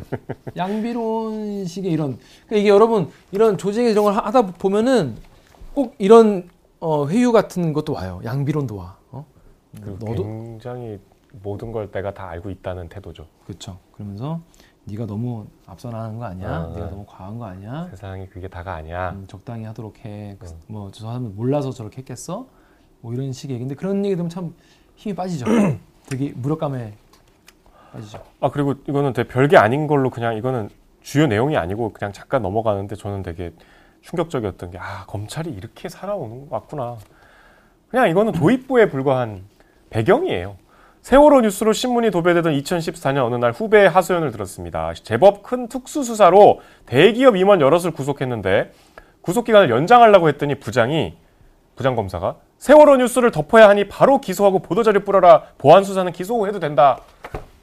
[0.56, 5.16] 양비론식의 이런 그러니까 이게 여러분 이런 조직의 이런 걸 하- 하다 보면은
[5.74, 6.48] 꼭 이런
[6.80, 8.20] 어, 회유 같은 것도 와요.
[8.24, 8.96] 양비론도 와.
[9.10, 9.26] 어?
[9.82, 10.98] 그 너도 굉장히
[11.42, 13.26] 모든 걸 내가 다 알고 있다는 태도죠.
[13.46, 13.78] 그렇죠.
[13.92, 14.40] 그러면서
[14.84, 16.48] 네가 너무 앞서 나가는 거 아니야?
[16.48, 16.90] 아, 네가 네.
[16.90, 17.88] 너무 과한 거 아니야?
[17.90, 19.10] 세상이 그게 다가 아니야.
[19.10, 20.36] 음, 적당히 하도록 해.
[20.40, 20.48] 음.
[20.68, 22.46] 뭐저 사람은 몰라서 저렇게 했겠어?
[23.00, 23.58] 뭐 이런 식의.
[23.58, 24.54] 근데 그런 얘기 들으면 참
[24.94, 25.44] 힘이 빠지죠.
[26.08, 26.94] 되게 무력감에
[27.96, 28.18] 빠지죠.
[28.40, 30.68] 아 그리고 이거는 되게 별게 아닌 걸로 그냥 이거는
[31.02, 33.52] 주요 내용이 아니고 그냥 잠깐 넘어가는데 저는 되게
[34.02, 36.96] 충격적이었던 게 아 검찰이 이렇게 살아오는 것 같구나.
[37.88, 39.42] 그냥 이거는 도입부에 불과한
[39.90, 40.56] 배경이에요.
[41.02, 44.92] 세월호 뉴스로 신문이 도배되던 2014년 어느 날 후배의 하소연을 들었습니다.
[44.94, 48.72] 제법 큰 특수수사로 대기업 임원 여럿을 구속했는데
[49.20, 51.16] 구속기간을 연장하려고 했더니 부장이
[51.76, 56.98] 부장검사가 세월호 뉴스를 덮어야 하니 바로 기소하고 보도자료 뿌려라 보안 수사는 기소 후 해도 된다.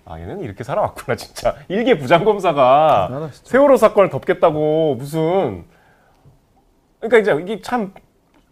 [0.06, 3.34] 아 얘는 이렇게 살아왔구나 진짜 일개 부장검사가 대단하다.
[3.44, 5.66] 세월호 사건을 덮겠다고 무슨
[7.00, 7.94] 그러니까 이제 이게 참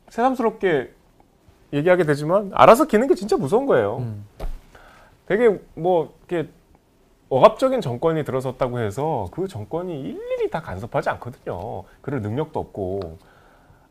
[0.09, 0.91] 새삼스럽게
[1.73, 3.97] 얘기하게 되지만 알아서 기는 게 진짜 무서운 거예요.
[3.97, 4.25] 음.
[5.25, 6.49] 되게 뭐 이렇게
[7.29, 11.83] 억압적인 정권이 들어섰다고 해서 그 정권이 일일이 다 간섭하지 않거든요.
[12.01, 13.17] 그럴 능력도 없고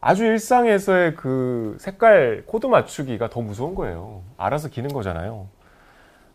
[0.02, 4.22] 아주 일상에서의 그 색깔 코드 맞추기가 더 무서운 거예요.
[4.36, 5.46] 알아서 기는 거잖아요.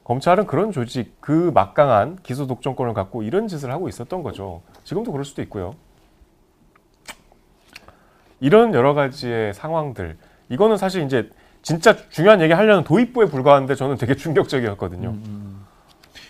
[0.05, 4.61] 검찰은 그런 조직, 그 막강한 기소 독점권을 갖고 이런 짓을 하고 있었던 거죠.
[4.83, 5.75] 지금도 그럴 수도 있고요.
[8.39, 10.17] 이런 여러 가지의 상황들,
[10.49, 11.29] 이거는 사실 이제
[11.63, 15.15] 진짜 중요한 얘기 하려는 도입부에 불과한데 저는 되게 충격적이었거든요.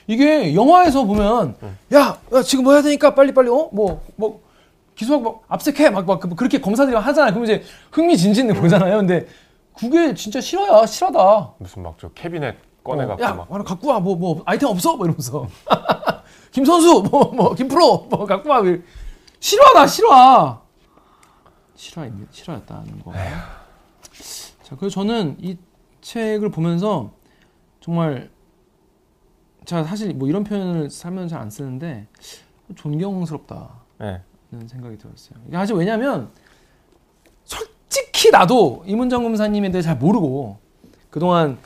[0.08, 1.58] 이게 영화에서 보면
[1.94, 4.42] 야, 야 지금 뭐 해야 되니까 빨리 빨리 어뭐뭐
[4.96, 7.34] 기소하고 막 압색해 막 막 그렇게 검사들이 하잖아요.
[7.34, 8.98] 그럼 이제 흥미진진 보잖아요.
[8.98, 9.28] 근데
[9.78, 11.56] 그게 진짜 실화야 실화다.
[11.58, 12.56] 무슨 막 저 캐비넷
[12.86, 14.00] 꺼내갖고 어, 야, 막 하나 갖고 와.
[14.00, 14.96] 뭐, 뭐, 아이템 없어?
[14.96, 15.48] 뭐 이러면서.
[16.52, 18.62] 김선수, 뭐, 뭐, 김프로, 뭐, 갖고 와.
[19.40, 20.62] 실화다, 실화.
[21.76, 22.32] 실화입니다.
[22.32, 23.12] 실화였다는 거.
[24.64, 25.58] 자, 그래서 저는 이
[26.02, 27.12] 책을 보면서
[27.82, 28.30] 정말
[29.66, 32.08] 제가 사실 뭐 이런 표현을 살면 잘 안 쓰는데
[32.76, 33.68] 존경스럽다는
[34.00, 34.22] 네.
[34.68, 35.40] 생각이 들었어요.
[35.48, 36.32] 이게 사실 왜냐면
[37.44, 40.60] 솔직히 나도 이문정 검사님에 대해 잘 모르고
[41.10, 41.58] 그동안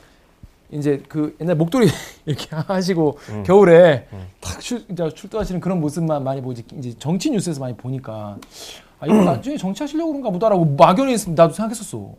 [0.72, 1.88] 이제 그 옛날 목도리
[2.26, 3.42] 이렇게 하시고 음.
[3.42, 4.26] 겨울에 음.
[4.40, 8.38] 탁 출, 이제 출두하시는 그런 모습만 많이 보지 이제 정치 뉴스에서 많이 보니까
[8.98, 12.14] 아 이거 나중에 정치하시려고 그런가 보다라고 막연히 나도 생각했었어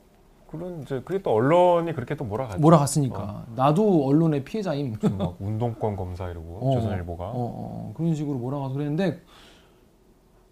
[0.47, 2.59] 그런 이제 그게 또 언론이 그렇게 또 몰아가죠.
[2.59, 8.73] 몰아갔으니까 나도 언론의 피해자임 막 운동권 검사 이러고 어, 조선일보가 어, 어, 그런 식으로 몰아가서
[8.73, 9.21] 그랬는데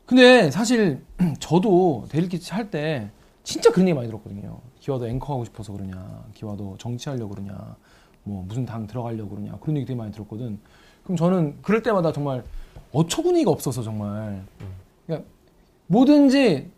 [0.06, 1.04] 근데 사실
[1.40, 3.12] 저도 대리기 할때
[3.44, 4.60] 진짜 그런 얘기 많이 들었거든요.
[4.80, 7.76] 기와도 앵커 하고 싶어서 그러냐, 기와도 정치하려고 그러냐,
[8.30, 10.60] 뭐 무슨 당 들어가려고 그러냐 그런 얘기 되게 많이 들었거든.
[11.04, 12.44] 그럼 저는 그럴 때마다 정말
[12.92, 14.44] 어처구니가 없어서 정말
[15.06, 15.28] 그러니까
[15.88, 16.70] 뭐든지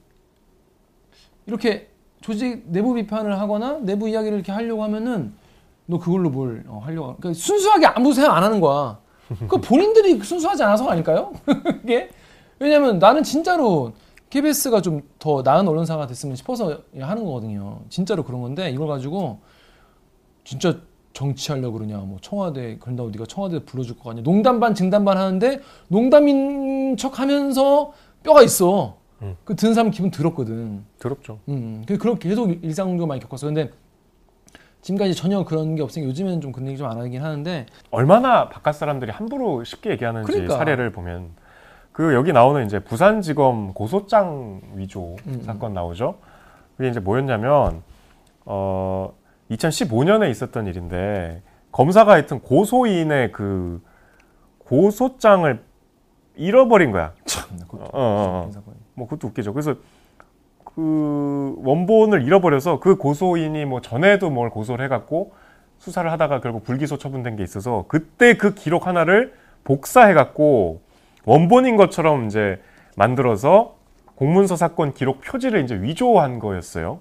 [1.45, 1.89] 이렇게
[2.21, 5.33] 조직 내부 비판을 하거나 내부 이야기를 이렇게 하려고 하면은
[5.85, 8.99] 너 그걸로 뭘 어, 하려고 하- 그러니까 순수하게 아무 생각 안 하는 거야.
[9.47, 11.31] 그 본인들이 순수하지 않아서 아닐까요?
[11.83, 12.09] 이게
[12.59, 13.93] 왜냐면 나는 진짜로
[14.29, 17.81] KBS가 좀 더 나은 언론사가 됐으면 싶어서 하는 거거든요.
[17.89, 19.39] 진짜로 그런 건데 이걸 가지고
[20.43, 20.79] 진짜
[21.13, 24.23] 정치하려고 그러냐, 뭐 청와대 그런다고 네가 청와대 불러줄 거 아니야?
[24.23, 27.93] 농담 반 증담 반 하는데 농담인 척하면서
[28.23, 28.97] 뼈가 있어.
[29.21, 29.35] 음.
[29.43, 30.83] 그 듣는 사람 기분 들었거든.
[30.99, 31.39] 더럽죠.
[31.49, 33.47] 음, 그 그렇게 계속 일상적으로 많이 겪었어.
[33.47, 33.69] 근데
[34.81, 38.75] 지금까지 전혀 그런 게 없으니까 요즘에는 좀 그런 얘기 좀 안 하긴 하는데 얼마나 바깥
[38.75, 40.57] 사람들이 함부로 쉽게 얘기하는지 그러니까.
[40.57, 41.29] 사례를 보면
[41.91, 46.15] 그 여기 나오는 이제 부산지검 고소장 위조 음, 사건 나오죠.
[46.77, 47.83] 그게 이제 뭐였냐면
[48.45, 49.13] 어
[49.51, 51.41] 2015년에 있었던 일인데
[51.71, 53.81] 검사가 하여튼 고소인의 그
[54.59, 55.63] 고소장을
[56.35, 57.13] 잃어버린 거야.
[57.25, 58.63] 참 그것도 어, 어, 어.
[58.93, 59.53] 뭐 그것도 웃기죠.
[59.53, 59.75] 그래서
[60.63, 65.33] 그 원본을 잃어버려서 그 고소인이 뭐 전에도 뭘 고소를 해갖고
[65.77, 69.33] 수사를 하다가 결국 불기소 처분된 게 있어서 그때 그 기록 하나를
[69.63, 70.81] 복사해 갖고
[71.25, 72.61] 원본인 것처럼 이제
[72.95, 73.75] 만들어서
[74.15, 76.99] 공문서 사건 기록 표지를 이제 위조한 거였어요.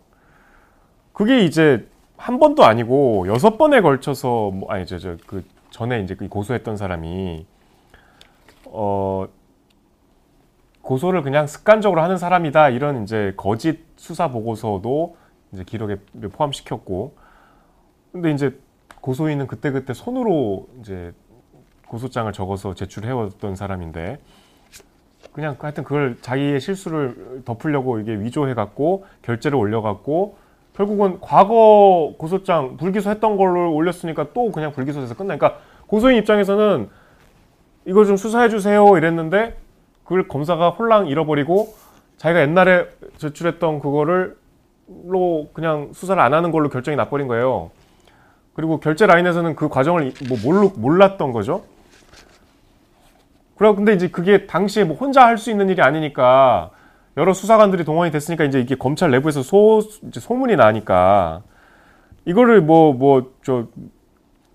[1.12, 1.86] 그게 이제
[2.20, 6.76] 한 번도 아니고 여섯 번에 걸쳐서 뭐 아니 저 저 그 전에 이제 그 고소했던
[6.76, 7.46] 사람이
[8.66, 9.26] 어
[10.82, 12.70] 고소를 그냥 습관적으로 하는 사람이다.
[12.70, 15.16] 이런 이제 거짓 수사 보고서도
[15.52, 15.96] 이제 기록에
[16.32, 17.14] 포함시켰고.
[18.12, 18.58] 근데 이제
[19.00, 21.12] 고소인은 그때그때 손으로 이제
[21.88, 24.18] 고소장을 적어서 제출해 왔던 사람인데
[25.32, 30.36] 그냥 하여튼 그걸 자기의 실수를 덮으려고 이게 위조해 갖고 결제를 올려 갖고
[30.80, 35.36] 결국은 과거 고소장 불기소했던 걸로 올렸으니까 또 그냥 불기소돼서 끝나.
[35.36, 36.88] 그러니까 고소인 입장에서는
[37.84, 39.58] 이거 좀 수사해 주세요 이랬는데
[40.04, 41.74] 그걸 검사가 홀랑 잃어버리고
[42.16, 42.86] 자기가 옛날에
[43.18, 44.38] 제출했던 그거를
[45.04, 47.70] 로 그냥 수사를 안 하는 걸로 결정이 나버린 거예요.
[48.54, 51.62] 그리고 결제 라인에서는 그 과정을 뭐 몰, 몰랐던 거죠.
[53.56, 56.70] 그리고 근데 이제 그게 당시에 뭐 혼자 할 수 있는 일이 아니니까
[57.20, 61.42] 여러 수사관들이 동원이 됐으니까 이제 이게 검찰 내부에서 소 소문이 나니까
[62.24, 63.66] 이거를 뭐 뭐 저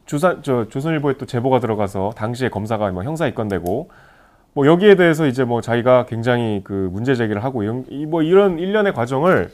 [0.07, 3.89] 조사 저 조선일보에 또 제보가 들어가서 당시에 검사가 뭐 형사 입건되고
[4.53, 8.57] 뭐 여기에 대해서 이제 뭐 자기가 굉장히 그 문제 제기를 하고 이런 이- 뭐 이런
[8.57, 9.51] 일련의 과정을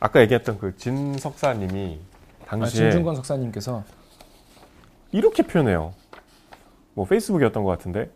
[0.00, 1.98] 아까 얘기했던 그 진 석사님이
[2.42, 3.84] 아, 당시에 진중권 석사님께서
[5.12, 5.92] 이렇게 표현해요.
[6.94, 8.08] 뭐 페이스북이었던 것 같은데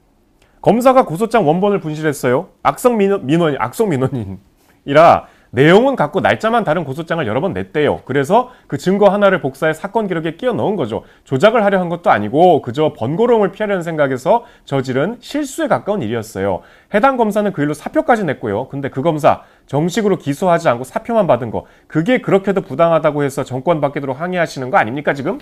[0.64, 2.48] 검사가 고소장 원본을 분실했어요.
[2.62, 8.00] 악성 민원, 민원이 악성 민원인이라 내용은 같고 날짜만 다른 고소장을 여러 번 냈대요.
[8.06, 11.04] 그래서 그 증거 하나를 복사해 사건 기록에 끼워 넣은 거죠.
[11.24, 16.62] 조작을 하려 한 것도 아니고 그저 번거로움을 피하려는 생각에서 저지른 실수에 가까운 일이었어요.
[16.94, 18.68] 해당 검사는 그 일로 사표까지 냈고요.
[18.68, 24.18] 근데 그 검사 정식으로 기소하지 않고 사표만 받은 거 그게 그렇게도 부당하다고 해서 정권 받기도록
[24.18, 25.38] 항의하시는 거 아닙니까 지금?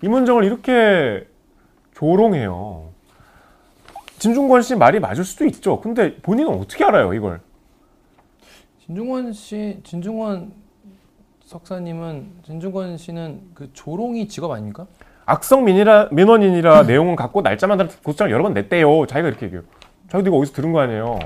[0.00, 1.26] 이문정을 이렇게
[1.96, 2.91] 조롱해요.
[4.22, 5.80] 진중권 씨 말이 맞을 수도 있죠.
[5.80, 7.40] 근데 본인은 어떻게 알아요, 이걸?
[8.86, 10.52] 진중권 씨, 진중권
[11.44, 14.86] 석사님은 진중권 씨는 그 조롱이 직업 아닙니까?
[15.26, 19.06] 악성 민이라, 민원인이라 내용은 같고 날짜만 다른 고소장을 여러 번 냈대요.
[19.08, 19.64] 자기가 이렇게 얘기해요.
[20.08, 21.18] 자기도 이거 어디서 들은 거 아니에요.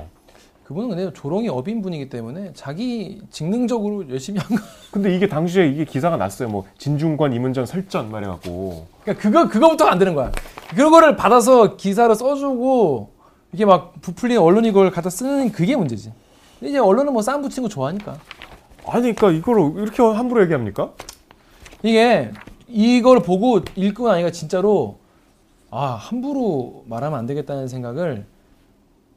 [0.66, 4.64] 그분은 근데 조롱이 업인 분이기 때문에 자기 직능적으로 열심히 한 거.
[4.90, 6.48] 근데 이게 당시에 이게 기사가 났어요.
[6.48, 8.86] 뭐 진중권, 이문전 설전 말해갖고.
[9.04, 10.32] 그러니까 그거 그거부터 안 되는 거야.
[10.74, 13.10] 그거를 받아서 기사로 써주고
[13.52, 16.12] 이게 막 부풀린 언론이 그걸 갖다 쓰는 그게 문제지.
[16.58, 18.16] 근데 이제 언론은 뭐 쌈 붙이는 거 좋아하니까.
[18.88, 20.90] 아니, 그러니까 이걸 이렇게 함부로 얘기합니까?
[21.84, 22.32] 이게
[22.66, 24.98] 이걸 보고 읽고 나니까 진짜로
[25.70, 28.26] 아 함부로 말하면 안 되겠다는 생각을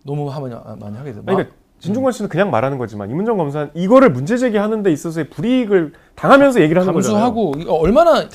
[0.03, 1.17] 너무 하면 많이 하게 돼.
[1.19, 5.93] 아니, 그러니까 진중권 씨는 그냥 말하는 거지만 이문정 검사는 이거를 문제 제기하는 데 있어서의 불이익을
[6.15, 7.21] 당하면서 얘기를 하는 거잖아요.
[7.21, 8.27] 감수하고 이거 얼마나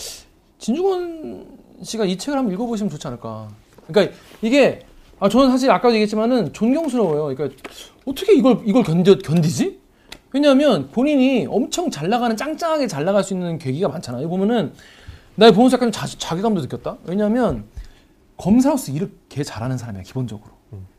[0.59, 1.47] 진중권
[1.83, 3.49] 씨가 이 책을 한번 읽어보시면 좋지 않을까.
[3.87, 4.87] 그러니까 이게
[5.21, 7.35] 아 저는 사실 아까도 얘기했지만은 존경스러워요.
[7.35, 7.57] 그러니까
[8.07, 9.81] 어떻게 이걸 이걸 견뎌 견디지?
[10.33, 14.29] 왜냐하면 본인이 엄청 잘 나가는 짱짱하게 잘 나갈 수 있는 계기가 많잖아요.
[14.29, 14.73] 보면은
[15.37, 16.99] 나 보면서 약간 자, 자괴감도 느꼈다.
[17.05, 17.65] 왜냐하면
[18.37, 20.54] 검사로서 일을 개 잘하는 사람이야 기본적으로.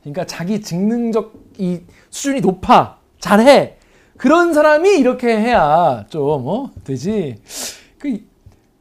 [0.06, 1.82] 그러니까 자기 직능적 이
[2.12, 3.78] 수준이 높아 잘해
[4.18, 7.36] 그런 사람이 이렇게 해야 좀 어 되지.
[8.00, 8.20] 그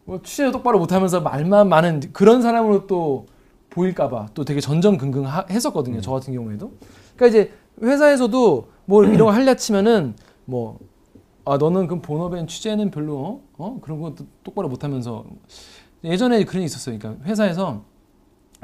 [0.06, 3.24] 뭐 취재 똑바로 못하면서 말만 많은 그런 사람으로 또
[3.70, 6.02] 보일까봐 또 되게 전전긍긍 하- 했었거든요.
[6.02, 6.72] 저 같은 경우에도.
[7.16, 7.52] 그러니까 이제
[7.82, 10.14] 회사에서도 뭐 이런 거 하려 치면은
[10.44, 10.78] 뭐
[11.46, 13.78] 아 너는 그럼 본업엔 취재는 별로 어, 어?
[13.82, 15.24] 그런 것도 똑바로 못하면서
[16.02, 16.98] 예전에 그런 게 있었어요.
[16.98, 17.82] 그러니까 회사에서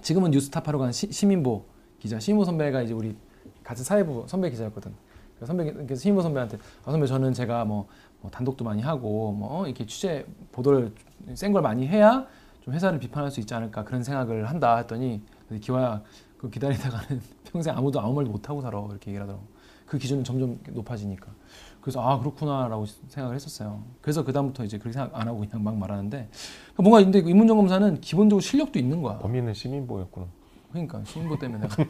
[0.03, 1.65] 지금은 뉴스타파로 간 시, 시민보
[2.01, 3.15] 기자 시민보 선배가 이제 우리
[3.63, 4.93] 같은 사회부 선배 기자였거든.
[5.45, 7.87] 선배께서 시민보 선배한테 아 선배 저는 제가 뭐,
[8.21, 10.93] 뭐 단독도 많이 하고 뭐 이렇게 취재 보도를
[11.35, 12.27] 센 걸 많이 해야
[12.63, 15.23] 좀 회사를 비판할 수 있지 않을까 그런 생각을 한다 했더니
[15.61, 16.03] 기와
[16.37, 17.21] 그 기다리다가는
[17.53, 19.45] 평생 아무도 아무 말도 못 하고 살아 이렇게 얘기를 하더라고.
[19.87, 21.27] 그 기준은 점점 높아지니까.
[21.81, 23.83] 그래서 아 그렇구나라고 생각을 했었어요.
[24.01, 26.29] 그래서 그 다음부터 이제 그렇게 생각 안 하고 그냥 막 말하는데
[26.77, 29.19] 뭔가 근데 그 이문정 검사는 기본적으로 실력도 있는 거야.
[29.19, 30.27] 범인은 시민보였구나.
[30.73, 31.85] 그러니까 신보 때문에 내가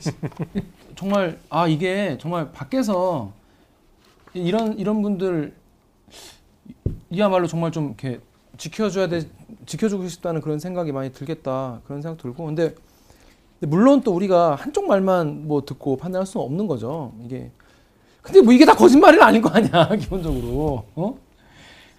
[0.96, 3.32] 정말 아 이게 정말 밖에서
[4.32, 5.54] 이런 이런 분들
[7.10, 8.20] 이야말로 정말 좀 이렇게
[8.56, 9.22] 지켜줘야 돼
[9.66, 12.44] 지켜주고 싶다는 그런 생각이 많이 들겠다 그런 생각 들고.
[12.44, 12.74] 근데,
[13.58, 17.12] 근데 물론 또 우리가 한쪽 말만 뭐 듣고 판단할 수는 없는 거죠.
[17.24, 17.50] 이게
[18.22, 20.84] 근데 뭐 이게 다 거짓말은 아닐 거 아니야 기본적으로.
[20.94, 21.18] 어?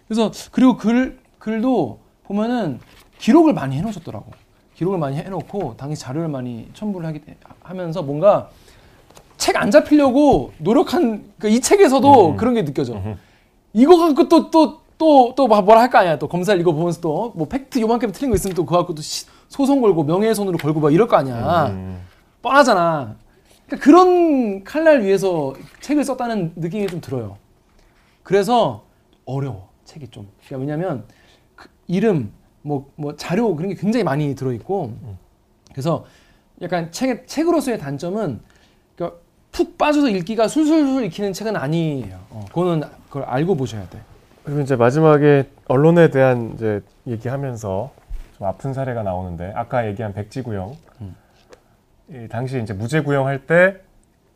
[0.08, 2.80] 그래서 그리고 글 글도 보면은
[3.20, 4.32] 기록을 많이 해놓으셨더라고
[4.82, 7.22] 기록을 많이 해놓고 당시 자료를 많이 첨부를 하기,
[7.62, 8.50] 하면서 뭔가
[9.38, 12.36] 책 안 잡히려고 노력한 그이 책에서도 음.
[12.38, 12.94] 그런 게 느껴져.
[12.94, 13.16] 음흠.
[13.74, 16.18] 이거 갖고 또 또 또 또 뭐라 할 거 아니야.
[16.18, 19.04] 또 검사를 읽어 보면서 또 뭐 팩트 요만큼 틀린 거 있으면 또 그거 갖고 또
[19.04, 21.68] 시- 소송 걸고 명예훼손으로 걸고 막 이럴 거 아니야.
[21.68, 22.02] 음.
[22.42, 23.16] 뻔하잖아.
[23.68, 27.38] 그러니까 그런 칼날 위해서 책을 썼다는 느낌이 좀 들어요.
[28.24, 28.84] 그래서
[29.26, 30.28] 어려워 책이 좀.
[30.48, 31.04] 그러니까 왜냐하면
[31.56, 32.32] 그 이름
[32.64, 34.94] 뭐 뭐 자료 그런 게 굉장히 많이 들어있고
[35.72, 36.06] 그래서
[36.62, 38.40] 약간 책 책으로서의 단점은
[38.96, 39.20] 그러니까
[39.52, 42.20] 푹 빠져서 읽기가 술술술 읽히는 책은 아니에요.
[42.30, 44.00] 어, 그거는 그걸 알고 보셔야 돼.
[44.44, 47.92] 그리고 이제 마지막에 언론에 대한 이제 얘기하면서
[48.38, 50.76] 좀 아픈 사례가 나오는데 아까 얘기한 백지구형
[52.10, 53.78] 이 당시 이제 무죄 구형 할 때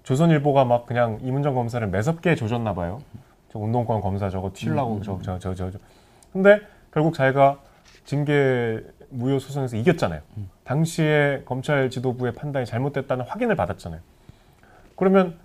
[0.03, 3.01] 조선일보가 막 그냥 이문정 검사를 매섭게 조졌나 봐요.
[3.51, 5.77] 저 운동권 검사 저거 튀려고 저저 저 저 저.
[6.31, 6.59] 근데
[6.93, 7.59] 결국 자기가
[8.05, 10.21] 징계 무효 소송에서 이겼잖아요.
[10.63, 14.01] 당시에 검찰 지도부의 판단이 잘못됐다는 확인을 받았잖아요.
[14.95, 15.35] 그러면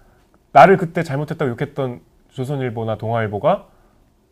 [0.52, 2.00] 나를 그때 잘못했다고 욕했던
[2.30, 3.66] 조선일보나 동아일보가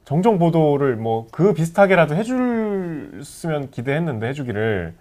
[0.04, 4.94] 정정 보도를 뭐 그 비슷하게라도 해줬으면 기대했는데 해주기를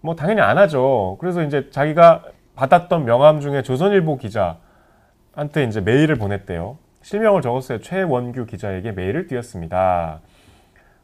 [0.00, 1.16] 뭐 당연히 안 하죠.
[1.20, 2.24] 그래서 이제 자기가
[2.56, 6.78] 받았던 명함 중에 조선일보 기자한테 이제 메일을 보냈대요.
[7.02, 7.80] 실명을 적었어요.
[7.80, 10.20] 최원규 기자에게 메일을 띄웠습니다.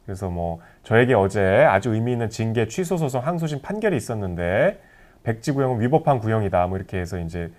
[0.08, 4.80] 그래서 뭐 저에게 어제 아주 의미 있는 징계 취소 소송 항소심 판결이 있었는데
[5.22, 6.66] 백지 구형은 위법한 구형이다.
[6.66, 7.52] 뭐 이렇게 해서 이제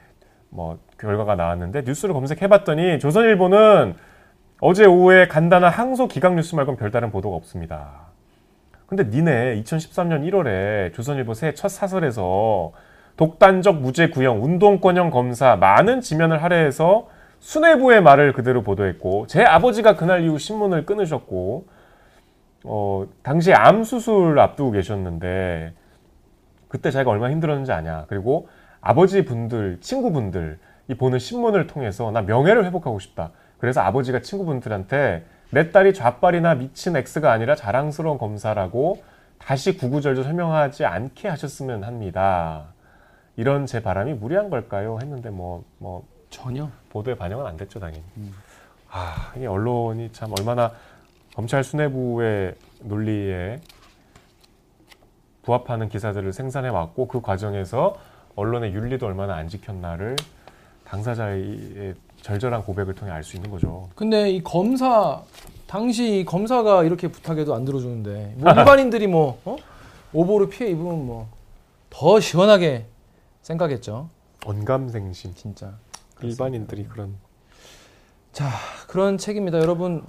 [0.49, 3.93] 뭐 결과가 나왔는데 뉴스를 검색해봤더니 조선일보는
[4.61, 8.07] 어제 오후에 간단한 항소 기각 뉴스 말고는 별다른 보도가 없습니다.
[8.87, 12.71] 근데 니네 2013년 1월에 조선일보 새 첫 사설에서
[13.15, 17.09] 독단적 무죄 구형 운동권형 검사 많은 지면을 할애해서
[17.41, 21.77] 수뇌부의 말을 그대로 보도했고 제 아버지가 그날 이후 신문을 끊으셨고
[22.63, 25.73] 어 당시에 암 수술 앞두고 계셨는데
[26.67, 28.49] 그때 자기가 얼마나 힘들었는지 아냐 그리고
[28.81, 35.71] 아버지 분들 친구분들 이 보는 신문을 통해서 나 명예를 회복하고 싶다 그래서 아버지가 친구분들한테 내
[35.71, 39.01] 딸이 좌빨이나 미친 X가 아니라 자랑스러운 검사라고
[39.39, 42.65] 다시 구구절절 설명하지 않게 하셨으면 합니다.
[43.35, 44.99] 이런 제 바람이 무리한 걸까요?
[45.01, 46.69] 했는데 뭐, 뭐, 전혀.
[46.89, 48.03] 보도에 반영은 안 됐죠, 당연히.
[48.91, 50.71] 아, 이 언론이 참 얼마나
[51.39, 53.61] 검찰 수뇌부의 논리에
[55.43, 57.95] 부합하는 기사들을 생산해 왔고 그 과정에서
[58.35, 60.17] 언론의 윤리도 얼마나 안 지켰나를
[60.83, 63.87] 당사자의 절절한 고백을 통해 알 수 있는 거죠.
[63.95, 65.21] 근데 이 검사
[65.65, 69.55] 당시 이 검사가 이렇게 부탁해도 안 들어주는데 뭐 일반인들이 뭐 어?
[70.11, 71.29] 오보를 피해 입으면 뭐
[71.89, 72.85] 더 시원하게
[73.43, 74.09] 생각했죠.
[74.45, 75.35] 언감생심.
[75.35, 75.73] 진짜.
[76.21, 77.15] 일반인들이 그런
[78.33, 78.49] 자
[78.89, 80.03] 그런 책입니다, 여러분.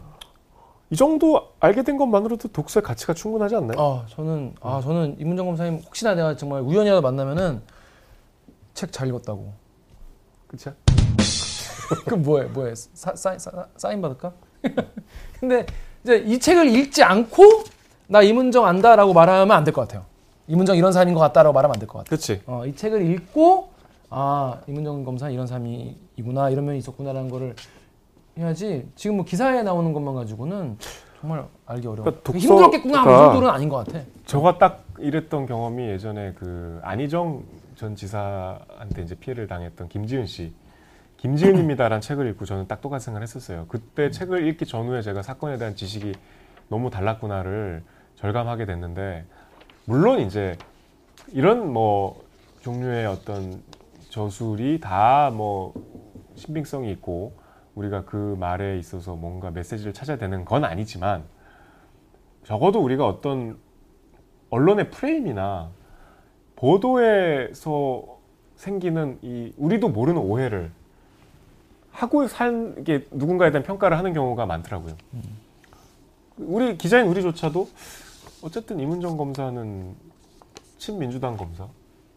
[0.90, 3.78] 이 정도 알게 된 것만으로도 독서의 가치가 충분하지 않나요?
[3.80, 7.62] 아 저는 아 저는 이문정 검사님 혹시나 내가 정말 우연이라도 만나면은
[8.74, 9.52] 책 잘 읽었다고.
[10.48, 10.72] 그렇죠?
[12.06, 14.32] 그 뭐해 뭐해 사, 사, 사, 사인 받을까?
[15.38, 15.64] 근데
[16.02, 17.44] 이제 이 책을 읽지 않고
[18.08, 20.04] 나 이문정 안다라고 말하면 안 될 것 같아요.
[20.48, 22.08] 이문정 이런 사람인 것 같다라고 말하면 안 될 것 같아요.
[22.08, 22.42] 그렇지.
[22.46, 23.70] 어, 이 책을 읽고
[24.08, 27.54] 아 이문정 검사 이런 사람이구나 이런 면이 있었구나라는 거를
[28.38, 30.76] 해야지 지금 뭐 기사에 나오는 것만 가지고는
[31.20, 32.04] 정말 알기 어려워.
[32.04, 34.00] 그러니까 독서- 힘들었겠구나 그 그러니까- 정도는 아닌 것 같아.
[34.26, 37.42] 저가 딱 이랬던 경험이 예전에 그 안희정
[37.76, 40.52] 전 지사한테 이제 피해를 당했던 김지은 씨.
[41.18, 43.66] 김지은입니다라는 책을 읽고 저는 딱 똑같은 생각을 했었어요.
[43.68, 46.14] 그때 책을 읽기 전후에 제가 사건에 대한 지식이
[46.68, 47.82] 너무 달랐구나를
[48.14, 49.26] 절감하게 됐는데
[49.84, 50.56] 물론 이제
[51.32, 52.22] 이런 뭐
[52.62, 53.62] 종류의 어떤
[54.08, 55.74] 저술이 다 뭐
[56.36, 57.34] 신빙성이 있고
[57.80, 61.24] 우리가 그 말에 있어서 뭔가 메시지를 찾아야 되는 건 아니지만
[62.44, 63.58] 적어도 우리가 어떤
[64.50, 65.70] 언론의 프레임이나
[66.56, 68.18] 보도에서
[68.56, 70.70] 생기는 이 우리도 모르는 오해를
[71.90, 74.94] 하고 산게 누군가에 대한 평가를 하는 경우가 많더라고요.
[76.36, 77.68] 우리 기자인 우리조차도
[78.42, 79.94] 어쨌든 이문정 검사는
[80.78, 81.68] 친민주당 검사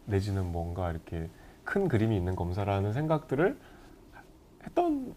[0.06, 1.30] 내지는 뭔가 이렇게
[1.64, 3.58] 큰 그림이 있는 검사라는 생각들을
[4.66, 5.14] 했던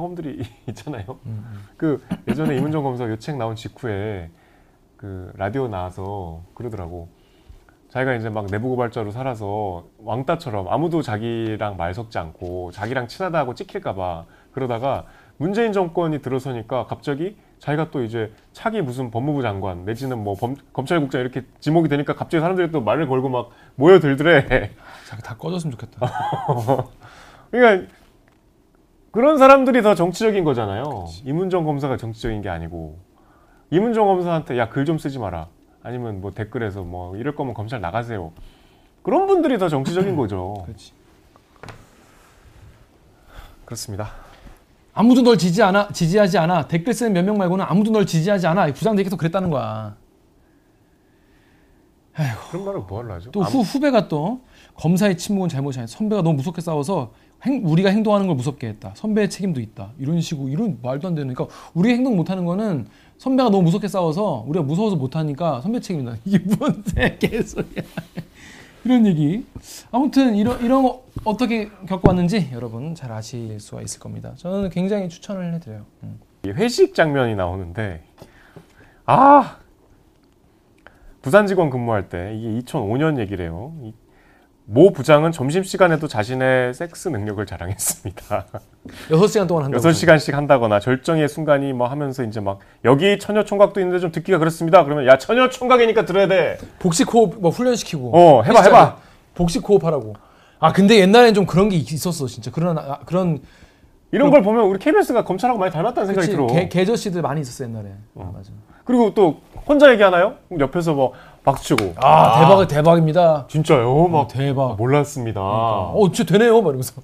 [0.00, 1.18] 경험들이 있잖아요.
[1.78, 4.30] 그 예전에 이문정 검사 요책 나온 직후에
[4.98, 7.08] 그 라디오 나와서 그러더라고.
[7.88, 14.26] 자기가 이제 막 내부 고발자로 살아서 왕따처럼 아무도 자기랑 말 섞지 않고 자기랑 친하다고 찍힐까봐
[14.52, 15.06] 그러다가
[15.38, 21.22] 문재인 정권이 들어서니까 갑자기 자기가 또 이제 차기 무슨 법무부 장관 내지는 뭐 범- 검찰국장
[21.22, 24.72] 이렇게 지목이 되니까 갑자기 사람들이 또 말을 걸고 막 모여들더래.
[25.08, 26.06] 자기 다 꺼졌으면 좋겠다.
[27.50, 27.86] 그러니까
[29.16, 31.06] 그런 사람들이 더 정치적인 거잖아요.
[31.24, 32.98] 이문정 검사가 정치적인 게 아니고
[33.70, 35.48] 이문정 검사한테 야 글 좀 쓰지 마라.
[35.82, 38.32] 아니면 뭐 댓글에서 뭐 이럴 거면 검찰 나가세요.
[39.02, 40.52] 그런 분들이 더 정치적인 거죠.
[40.66, 40.92] 그렇지.
[43.64, 44.10] 그렇습니다.
[44.92, 46.68] 아무도 널 지지 않아, 지지하지 않아.
[46.68, 48.66] 댓글 쓰는 몇 명 말고는 아무도 널 지지하지 않아.
[48.74, 49.96] 부장들이 계속 그랬다는 거야.
[52.50, 53.30] 그런 말을 뭐 하려 하죠?
[53.30, 54.40] 또 후, 후배가 또
[54.74, 55.86] 검사의 침묵은 잘못이 아니야.
[55.86, 57.12] 선배가 너무 무섭게 싸워서
[57.46, 58.92] 행- 우리가 행동하는 걸 무섭게 했다.
[58.96, 59.92] 선배의 책임도 있다.
[59.98, 61.32] 이런 식으로 이런 말도 안 되는.
[61.32, 62.86] 그러니까 우리가 행동 못하는 거는
[63.18, 66.16] 선배가 너무 무섭게 싸워서 우리가 무서워서 못하니까 선배 책임이다.
[66.24, 67.82] 이게 뭔데 개소리야.
[68.84, 69.44] 이런 얘기.
[69.90, 74.32] 아무튼 이런 이런 거 어떻게 겪어왔는지 여러분 잘 아실 수가 있을 겁니다.
[74.36, 75.86] 저는 굉장히 추천을 해드려요.
[76.04, 76.20] 음.
[76.44, 78.02] 이 회식 장면이 나오는데
[79.06, 79.56] 아
[81.22, 83.72] 부산 직원 근무할 때 이게 2005년 얘기래요.
[84.68, 88.46] 이- 모 부장은 점심 시간에도 자신의 섹스 능력을 자랑했습니다.
[89.10, 89.82] 6시간 동안 한다고.
[89.88, 94.84] 6시간씩 한다거나 절정의 순간이 뭐 하면서 이제 막 여기 처녀 총각도 있는데 좀 듣기가 그렇습니다.
[94.84, 96.58] 그러면 야 처녀 총각이니까 들어야 돼.
[96.80, 98.10] 복식 호흡 뭐 훈련시키고.
[98.16, 98.96] 어, 해봐, 해봐.
[99.34, 100.14] 복식 호흡하라고.
[100.58, 103.40] 아 근데 옛날엔 좀 그런 게 있었어 진짜 그런 아, 그런
[104.10, 106.46] 이런 걸 보면 우리 KBS가 검찰하고 많이 닮았다는 생각이 그치, 들어.
[106.46, 107.90] 개, 개저씨들 많이 있었어 옛날에.
[108.18, 108.50] 아, 맞아.
[108.84, 110.36] 그리고 또 혼자 얘기하나요?
[110.58, 111.12] 옆에서 뭐
[111.46, 111.94] 박수치고.
[112.04, 113.46] 아, 대박 대박입니다.
[113.48, 114.08] 진짜요?
[114.08, 114.76] 막 어, 대박.
[114.76, 115.40] 몰랐습니다.
[115.40, 117.00] 어 진짜 되네요, 막 이러면서.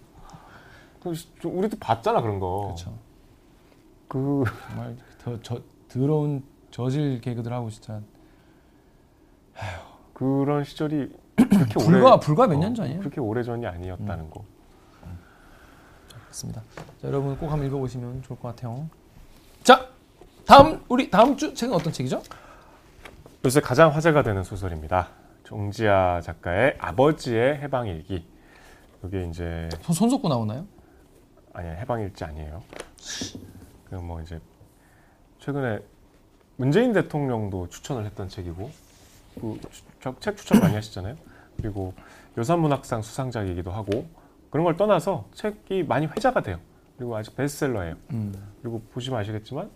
[1.03, 2.63] 그 좀 우리도 봤잖아 그런 거.
[2.67, 2.93] 그렇죠.
[4.09, 8.01] 그 정말 더, 저 더러운 저질 개그들 하고 진짜
[10.15, 12.99] 그런 시절이 그렇게 오래 불과 불과 몇년 어, 전이에요.
[13.01, 14.45] 그렇게 오래 전이 아니었다는 거.
[16.25, 16.63] 그렇습니다.
[16.77, 18.89] 자, 여러분 꼭 한번 읽어보시면 좋을 것 같아요.
[19.63, 19.87] 자,
[20.47, 22.23] 다음 우리 다음 주 책은 어떤 책이죠?
[23.45, 25.09] 요새 가장 화제가 되는 소설입니다.
[25.45, 28.25] 정지아 작가의 아버지의 해방일기.
[29.05, 30.67] 이게 이제 손, 손석구 나오나요?
[31.53, 32.63] 아니야 해방일지 아니에요.
[33.91, 34.41] 그 뭐 이제
[35.41, 35.81] 최근에
[36.57, 38.71] 문재인 대통령도 추천을 했던 책이고
[39.41, 39.59] 그
[40.21, 41.17] 책 추천 많이 하시잖아요.
[41.57, 41.95] 그리고
[42.39, 44.07] 요산문학상 수상작이기도 하고
[44.51, 46.59] 그런 걸 떠나서 책이 많이 회자가 돼요.
[46.97, 47.97] 그리고 아직 베스트셀러예요.
[48.13, 48.33] 음.
[48.63, 49.69] 그리고 보시면 아시겠지만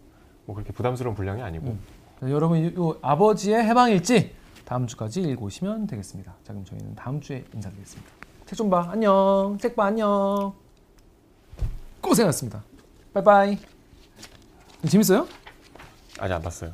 [0.46, 1.76] 뭐 그렇게 부담스러운 분량이 아니고 자,
[2.22, 6.34] 여러분 이, 이 아버지의 해방일지 다음 주까지 읽으시면 되겠습니다.
[6.44, 8.10] 자 그럼 저희는 다음 주에 인사드리겠습니다.
[8.46, 8.88] 책 좀 봐.
[8.90, 9.58] 안녕.
[9.60, 9.86] 책 봐.
[9.86, 10.54] 안녕.
[12.00, 12.62] 고생하셨습니다.
[13.12, 13.58] 바이바이.
[14.88, 15.26] 재밌어요?
[16.20, 16.72] 아직 안 봤어요.